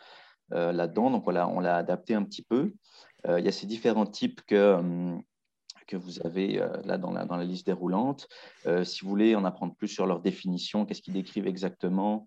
[0.54, 2.74] euh, là-dedans, donc on l'a adapté un petit peu.
[3.28, 5.22] Il y a ces différents types que, hum,
[5.92, 8.28] que vous avez euh, là dans la, dans la, liste déroulante.
[8.84, 12.26] si vous voulez en apprendre plus sur leur définition, qu'est-ce qu'ils décrivent exactement,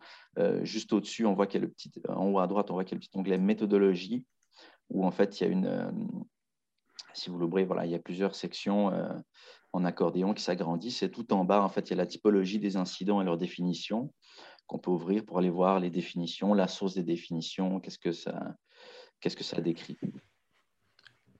[0.62, 2.84] juste au-dessus, on voit qu'il y a le petit, en haut à droite, on voit
[2.84, 4.24] qu'il y a le petit onglet méthodologie,
[4.90, 6.26] où en fait, il y a une,
[7.14, 8.92] si vous l'ouvrez, voilà, il y a plusieurs sections
[9.72, 11.02] en accordéon qui s'agrandissent.
[11.02, 13.38] Et tout en bas, en fait, il y a la typologie des incidents et leur
[13.38, 14.12] définition
[14.66, 18.54] qu'on peut ouvrir pour aller voir les définitions, la source des définitions, qu'est-ce que ça,
[19.20, 19.98] qu'est-ce que ça décrit.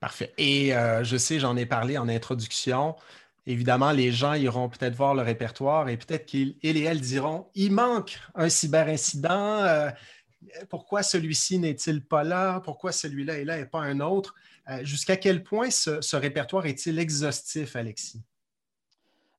[0.04, 0.34] Parfait.
[0.36, 2.94] Et euh, je sais, j'en ai parlé en introduction.
[3.46, 7.72] Évidemment, les gens iront peut-être voir le répertoire et peut-être qu'ils et elles diront il
[7.72, 9.62] manque un cyberincident.
[9.62, 9.88] Euh,
[10.68, 12.60] pourquoi celui-ci n'est-il pas là?
[12.60, 14.34] Pourquoi celui-là est là et pas un autre?
[14.68, 18.20] Euh, jusqu'à quel point ce, répertoire est-il exhaustif, Alexis?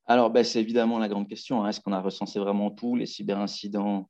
[0.07, 1.63] Alors, ben, c'est évidemment la grande question.
[1.63, 1.69] Hein.
[1.69, 4.09] Est-ce qu'on a recensé vraiment tous les cyberincidents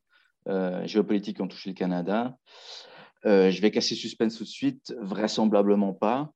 [0.86, 2.38] géopolitiques qui ont touché le Canada?
[3.26, 4.96] Je vais casser suspense tout de suite.
[5.02, 6.32] Vraisemblablement pas.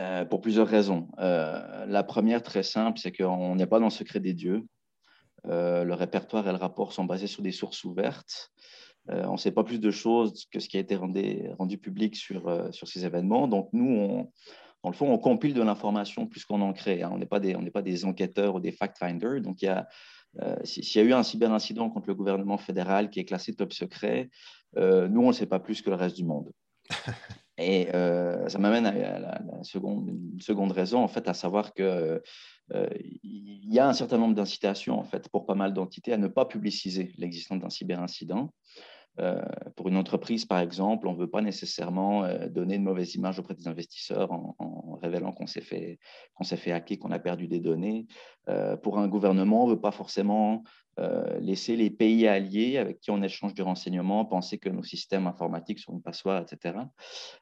[0.00, 1.08] Euh, pour plusieurs raisons.
[1.18, 4.64] la première, très simple, c'est qu'on n'est pas dans le secret des dieux.
[5.44, 8.50] le répertoire et le rapport sont basés sur des sources ouvertes.
[9.08, 12.72] on ne sait pas plus de choses que ce qui a été rendu, public sur,
[12.72, 13.48] sur ces événements.
[13.48, 14.30] Donc, nous,
[14.82, 17.02] dans le fond, on compile de l'information plus qu'on en crée.
[17.02, 17.10] Hein.
[17.12, 19.40] On n'est pas, des, enquêteurs ou des fact-finders.
[19.40, 23.54] Donc, euh, s'il y a eu un cyberincident contre le gouvernement fédéral qui est classé
[23.54, 24.28] top secret,
[24.76, 26.50] euh, nous, on ne sait pas plus que le reste du monde.
[27.62, 32.20] Et euh, ça m'amène à, seconde, une seconde raison, en fait, à savoir qu'il
[33.22, 36.44] y a un certain nombre d'incitations, en fait, pour pas mal d'entités à ne pas
[36.44, 38.52] publiciser l'existence d'un cyberincident.
[39.20, 39.42] Euh,
[39.76, 43.38] pour une entreprise, par exemple, on ne veut pas nécessairement euh, donner une mauvaise image
[43.38, 45.98] auprès des investisseurs en, révélant qu'on s'est fait,
[46.42, 48.06] fait hacker, qu'on a perdu des données.
[48.48, 50.62] Euh, pour un gouvernement, on ne veut pas forcément
[51.40, 55.78] laisser les pays alliés avec qui on échange du renseignement penser que nos systèmes informatiques
[55.78, 56.80] sont une passoire, etc.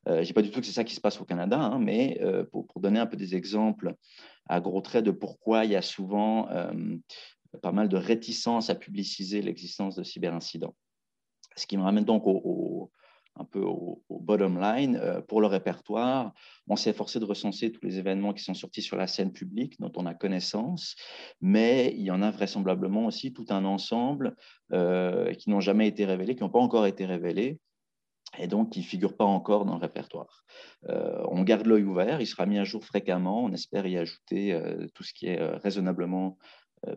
[0.07, 2.21] je dis pas du tout que c'est ça qui se passe au Canada, hein, mais
[2.53, 3.97] pour, pour, donner un peu des exemples
[4.49, 6.49] à gros traits de pourquoi il y a souvent
[7.61, 10.77] pas mal de réticence à publiciser l'existence de cyberincidents.
[11.57, 12.25] Ce qui me ramène donc
[13.41, 14.97] un peu au, bottom line.
[14.97, 16.33] Euh, pour le répertoire,
[16.69, 19.81] on s'est forcé de recenser tous les événements qui sont sortis sur la scène publique,
[19.81, 20.95] dont on a connaissance,
[21.41, 24.37] mais il y en a vraisemblablement aussi tout un ensemble
[24.73, 27.59] euh, qui n'ont jamais été révélés, qui n'ont pas encore été révélés,
[28.39, 30.45] et donc qui ne figurent pas encore dans le répertoire.
[30.89, 34.61] Euh, on garde l'œil ouvert, il sera mis à jour fréquemment, on espère y ajouter
[34.95, 36.39] tout ce qui est raisonnablement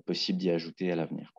[0.06, 1.32] possible d'y ajouter à l'avenir.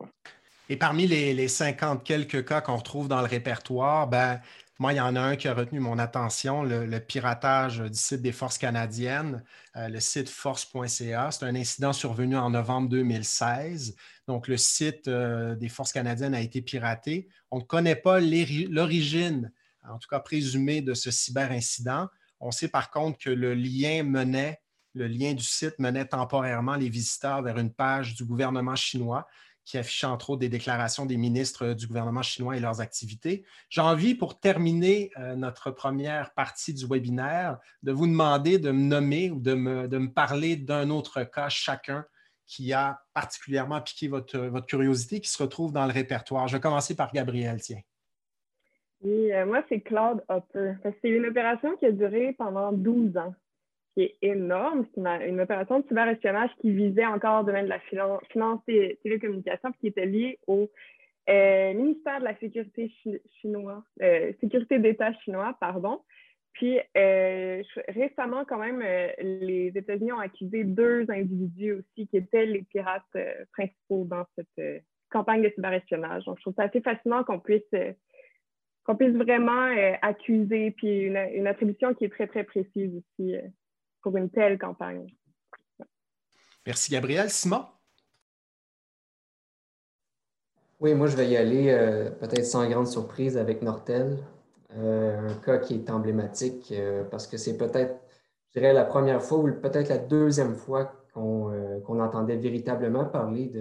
[0.70, 4.40] Et parmi les, 50 quelques cas qu'on retrouve dans le répertoire, ben,
[4.78, 8.22] moi, il y en a un qui a retenu mon attention, le, piratage du site
[8.22, 9.44] des forces canadiennes,
[9.76, 11.30] euh, le site force.ca.
[11.30, 13.94] C'est un incident survenu en novembre 2016.
[14.26, 17.28] Donc, le site euh, des forces canadiennes a été piraté.
[17.50, 19.52] On ne connaît pas l'origine,
[19.86, 22.08] en tout cas présumée, de ce cyberincident.
[22.40, 24.60] On sait par contre que le lien menait,
[24.94, 29.26] le lien du site menait temporairement les visiteurs vers une page du gouvernement chinois
[29.64, 33.44] qui affiche entre autres des déclarations des ministres du gouvernement chinois et leurs activités.
[33.70, 38.82] J'ai envie, pour terminer euh, notre première partie du webinaire, de vous demander de me
[38.82, 42.04] nommer ou de me, parler d'un autre cas chacun
[42.46, 46.46] qui a particulièrement piqué votre, votre, curiosité, qui se retrouve dans le répertoire.
[46.46, 47.80] Je vais commencer par Gabriel, tiens.
[49.00, 50.74] Oui, euh, moi, c'est Cloud Hopper.
[51.00, 53.34] C'est une opération qui a duré pendant 12 ans
[53.94, 54.84] qui est énorme.
[54.94, 59.72] C'est une, opération de cyberespionnage qui visait encore le domaine de la finance, et télécommunications,
[59.80, 60.70] qui était liée au
[61.30, 62.92] euh, ministère de la Sécurité
[63.40, 66.02] chinois, euh, Sécurité d'État chinois, pardon.
[66.52, 68.80] Puis euh, récemment, quand même,
[69.18, 73.02] les États-Unis ont accusé deux individus aussi qui étaient les pirates
[73.52, 76.24] principaux dans cette campagne de cyberespionnage.
[76.24, 77.62] Donc, je trouve ça assez fascinant qu'on puisse
[78.84, 83.34] qu'on puisse vraiment accuser, puis une, attribution qui est très, très précise aussi
[84.04, 85.06] pour une telle campagne.
[86.66, 87.30] Merci, Gabriel.
[87.30, 87.64] Simon?
[90.78, 94.18] Oui, moi, je vais y aller euh, peut-être sans grande surprise avec Nortel,
[94.76, 97.98] euh, un cas qui est emblématique euh, parce que c'est peut-être,
[98.48, 103.52] je dirais, la première fois ou peut-être la deuxième fois qu'on entendait véritablement parler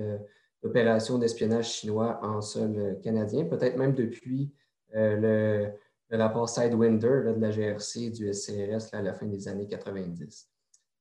[0.62, 4.52] d'opérations d'espionnage chinois en sol canadien, peut-être même depuis
[4.92, 5.72] le,
[6.18, 10.48] le rapport Sidewinder de la GRC du SCRS à la fin des années 90.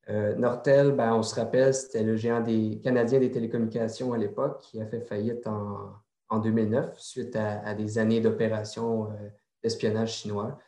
[0.08, 4.62] Euh, Nortel, ben, on se rappelle, c'était le géant des Canadiens des télécommunications à l'époque
[4.62, 9.28] qui a fait faillite en, 2009 suite à, des années d'opérations euh,
[9.62, 10.58] d'espionnage chinois.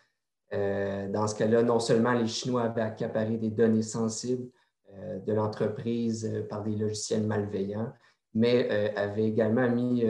[0.52, 4.50] Euh, dans ce cas-là, non seulement les Chinois avaient accaparé des données sensibles
[5.26, 7.92] de l'entreprise par des logiciels malveillants,
[8.32, 10.04] mais avaient également mis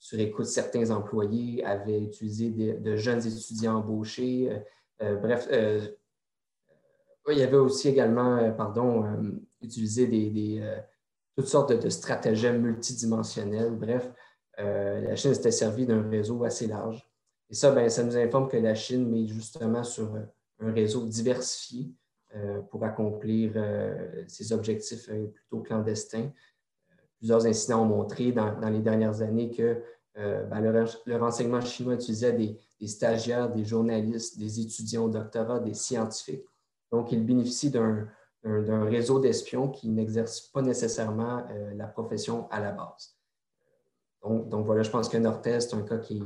[0.00, 4.50] sur écoute certains employés, avaient utilisé de jeunes étudiants embauchés.
[4.50, 4.58] Euh,
[5.02, 5.86] euh, bref, euh,
[7.30, 9.04] il y avait aussi également, pardon,
[9.60, 10.66] utilisé des,
[11.36, 13.70] toutes sortes de, stratagèmes multidimensionnels.
[13.76, 14.10] Bref,
[14.56, 17.06] la Chine s'était servie d'un réseau assez large.
[17.50, 20.12] Et ça, ben, ça nous informe que la Chine met justement sur
[20.60, 21.92] un réseau diversifié
[22.70, 23.52] pour accomplir
[24.26, 26.32] ses objectifs plutôt clandestins
[27.20, 29.82] plusieurs incidents ont montré dans, les dernières années que
[30.18, 35.74] euh, ben, le, renseignement chinois utilisait des, stagiaires, des journalistes, des étudiants au doctorat, des
[35.74, 36.44] scientifiques.
[36.90, 38.08] Donc, il bénéficie d'un
[38.44, 43.14] réseau d'espions qui n'exerce pas nécessairement euh, la profession à la base.
[44.24, 46.22] Donc, voilà, je pense que Nortel, c'est un cas qui,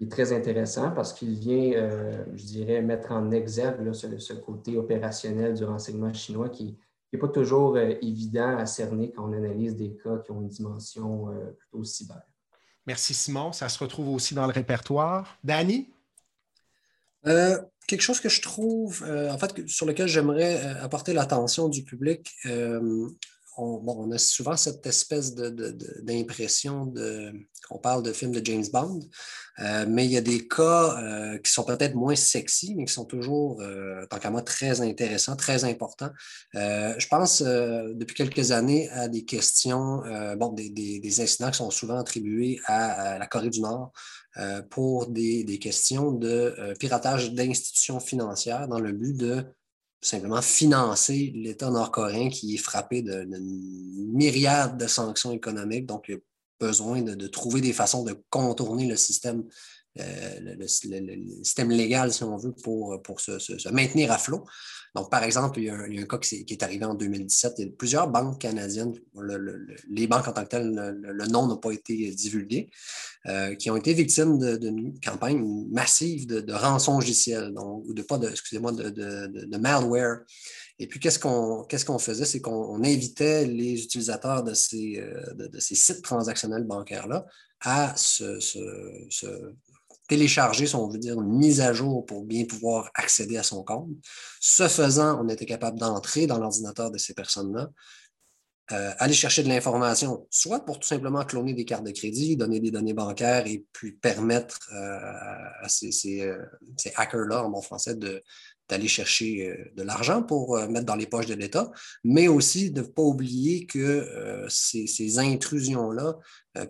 [0.00, 5.54] est très intéressant parce qu'il vient, euh, je dirais, mettre en exergue ce, côté opérationnel
[5.54, 6.78] du renseignement chinois qui,
[7.12, 11.28] n'est pas toujours évident à cerner quand on analyse des cas qui ont une dimension
[11.58, 12.22] plutôt cyber.
[12.86, 13.52] Merci Simon.
[13.52, 15.38] Ça se retrouve aussi dans le répertoire.
[15.44, 15.90] Danny?
[17.24, 22.32] quelque chose que je trouve, en fait, sur lequel j'aimerais apporter l'attention du public,
[23.56, 27.32] on, a souvent cette espèce d'impression de,
[27.68, 29.00] qu'on parle de films de James Bond,
[29.60, 32.92] euh, mais il y a des cas euh, qui sont peut-être moins sexy, mais qui
[32.92, 36.10] sont toujours, euh, tant qu'à moi, très intéressants, très importants.
[36.54, 40.02] je pense depuis quelques années à des questions,
[40.36, 43.92] bon, des, incidents qui sont souvent attribués à, la Corée du Nord
[44.70, 49.44] pour des, questions de piratage d'institutions financières dans le but de
[50.00, 55.86] simplement financer l'État nord-coréen qui est frappé d'une myriade de sanctions économiques.
[55.86, 56.20] Donc, il y a
[56.60, 59.44] besoin de, trouver des façons de contourner le système,
[59.98, 64.44] euh, le, système légal, si on veut, pour, pour se maintenir à flot.
[64.96, 67.54] Donc, par exemple, il y a un, cas qui est, arrivé en 2017.
[67.58, 68.94] Il y a plusieurs banques canadiennes,
[69.90, 70.72] les banques en tant que telles,
[71.02, 72.70] le, nom n'a pas été divulgué,
[73.26, 76.98] euh, qui ont été victimes d'une campagne massive de, de rançon
[77.52, 80.20] donc, ou de pas de, excusez-moi, de, malware.
[80.78, 82.24] Et puis, qu'est-ce qu'on, qu'est-ce faisait?
[82.24, 87.26] C'est qu'on invitait les utilisateurs de ces, euh, de, ces sites transactionnels bancaires-là
[87.60, 88.38] à se,
[90.08, 93.62] télécharger, si on veut dire, une mise à jour pour bien pouvoir accéder à son
[93.64, 93.90] compte.
[94.40, 97.68] Ce faisant, on était capable d'entrer dans l'ordinateur de ces personnes-là,
[98.72, 102.58] euh, aller chercher de l'information, soit pour tout simplement cloner des cartes de crédit, donner
[102.58, 106.44] des données bancaires et puis permettre euh, à ces, euh,
[106.76, 108.20] ces hackers-là, en bon français, de,
[108.68, 111.70] d'aller chercher euh, de l'argent pour euh, mettre dans les poches de l'État,
[112.04, 116.16] mais aussi de ne pas oublier que euh, ces, intrusions-là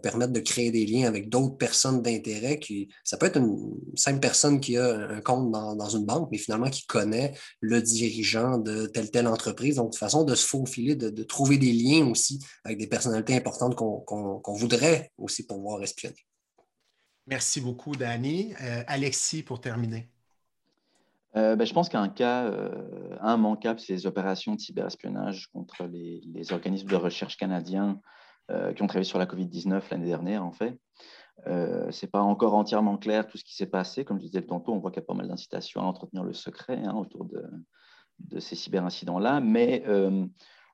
[0.03, 2.59] permettent de créer des liens avec d'autres personnes d'intérêt.
[2.59, 6.38] Qui, ça peut être une simple personne qui a un compte dans, une banque, mais
[6.38, 9.76] finalement qui connaît le dirigeant de telle telle entreprise.
[9.76, 13.76] Donc, de façon de se faufiler, de, trouver des liens aussi avec des personnalités importantes
[13.76, 16.26] qu'on voudrait aussi pouvoir espionner.
[17.26, 18.55] Merci beaucoup, Danny.
[18.86, 20.09] Alexis, pour terminer.
[21.36, 26.52] Euh, ben, je pense qu'un cas euh, immanquable, c'est les opérations de cyberespionnage contre les,
[26.52, 28.00] organismes de recherche canadiens
[28.50, 30.78] euh, qui ont travaillé sur la COVID-19 l'année dernière, en fait.
[31.46, 34.04] ce n'est pas encore entièrement clair tout ce qui s'est passé.
[34.04, 36.32] Comme je disais tantôt, on voit qu'il y a pas mal d'incitations à entretenir le
[36.32, 37.44] secret hein, autour de,
[38.20, 39.40] de ces cyberincidents-là.
[39.40, 39.84] Mais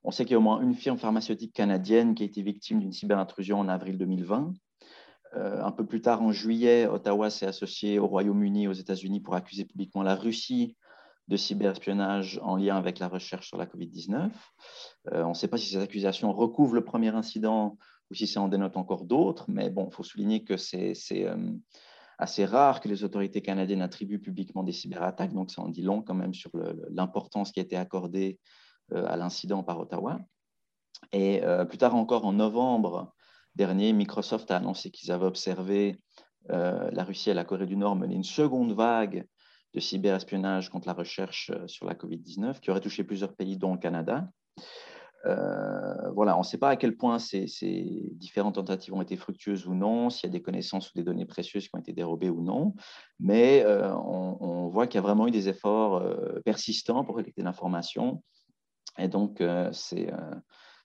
[0.03, 2.79] on sait qu'il y a au moins une firme pharmaceutique canadienne qui a été victime
[2.79, 4.53] d'une cyberintrusion en avril 2020.
[5.35, 9.35] Euh, un peu plus tard, en juillet, Ottawa s'est associé au Royaume-Uni, aux États-Unis pour
[9.35, 10.75] accuser publiquement la Russie
[11.27, 14.29] de cyberespionnage en lien avec la recherche sur la COVID-19.
[15.11, 17.77] Euh, on ne sait pas si ces accusations recouvrent le premier incident
[18.11, 21.51] ou si ça en dénote encore d'autres, mais bon, il faut souligner que c'est euh,
[22.19, 26.01] assez rare que les autorités canadiennes attribuent publiquement des cyberattaques, donc ça en dit long
[26.01, 26.51] quand même sur
[26.91, 28.39] l'importance qui a été accordée
[28.93, 30.19] à l'incident par Ottawa.
[31.11, 33.13] Et plus tard encore, en novembre,
[33.55, 35.99] dernier, Microsoft a annoncé qu'ils avaient observé
[36.51, 39.25] euh, la Russie et la Corée du Nord mener une seconde vague
[39.73, 43.73] de cyberespionnage contre la recherche euh, sur la COVID-19 qui aurait touché plusieurs pays, dont
[43.73, 44.27] le Canada.
[45.25, 47.45] Euh, voilà, on ne sait pas à quel point ces,
[48.15, 51.25] différentes tentatives ont été fructueuses ou non, s'il y a des connaissances ou des données
[51.25, 52.73] précieuses qui ont été dérobées ou non,
[53.21, 56.03] mais on, on, voit qu'il y a vraiment eu des efforts
[56.43, 58.21] persistants pour collecter l'information.
[58.97, 59.41] Et donc,
[59.71, 60.11] c'est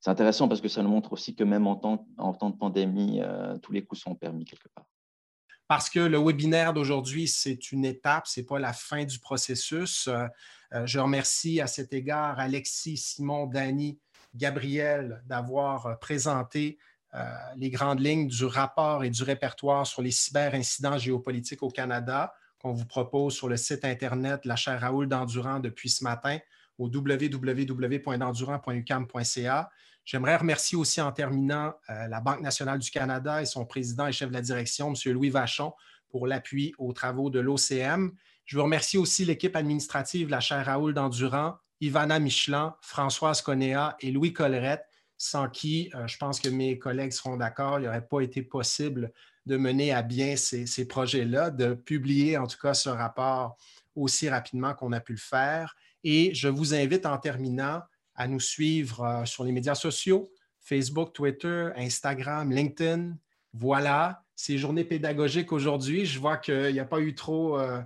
[0.01, 3.57] c'est intéressant parce que ça nous montre aussi que même en temps, de pandémie, euh,
[3.59, 4.87] tous les coups sont permis quelque part.
[5.67, 10.07] Parce que le webinaire d'aujourd'hui, c'est une étape, ce n'est pas la fin du processus.
[10.07, 10.27] Euh,
[10.73, 13.99] euh, je remercie à cet égard Alexis, Simon, Dany,
[14.35, 16.79] Gabriel d'avoir présenté
[17.57, 22.75] les grandes lignes du rapport et du répertoire sur les cyberincidents géopolitiques au Canada qu'on
[22.75, 26.39] vous propose sur le site Internet La chaire Raoul d'Endurant depuis ce matin
[26.79, 29.71] au www.endurant.ucam.ca.
[30.05, 34.13] J'aimerais remercier aussi en terminant euh, la Banque nationale du Canada et son président et
[34.13, 35.13] chef de la direction, M.
[35.13, 35.75] Louis Vachon,
[36.09, 38.13] pour l'appui aux travaux de l'OCM.
[38.47, 44.11] Je veux remercier aussi l'équipe administrative la chaire Raoul d'Endurant, Ivana Michelin, Françoise Conéa et
[44.11, 44.87] Louis Collerette,
[45.19, 49.13] sans qui, euh, je pense que mes collègues seront d'accord, il n'aurait pas été possible
[49.45, 53.57] de mener à bien ces projets-là, de publier en tout cas ce rapport
[53.95, 55.75] aussi rapidement qu'on a pu le faire.
[56.05, 57.83] Et je vous invite en terminant
[58.19, 60.31] à nous suivre euh, sur les médias sociaux,
[60.61, 63.17] Facebook, Twitter, Instagram, LinkedIn.
[63.55, 66.05] Voilà, c'est journée pédagogique aujourd'hui.
[66.05, 67.81] Je vois qu'il n'y a pas eu trop euh,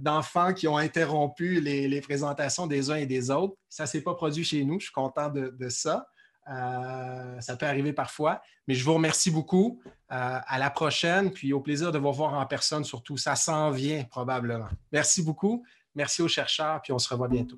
[0.00, 3.54] d'enfants qui ont interrompu les, présentations des uns et des autres.
[3.68, 4.80] Ça ne s'est pas produit chez nous.
[4.80, 6.08] Je suis content de, ça.
[6.50, 8.42] Euh, ça peut arriver parfois.
[8.66, 9.80] Mais je vous remercie beaucoup.
[10.08, 13.16] à la prochaine, puis au plaisir de vous voir en personne surtout.
[13.16, 14.68] Ça s'en vient probablement.
[14.92, 15.64] Merci beaucoup.
[15.96, 17.56] Merci aux chercheurs, puis on se revoit bientôt.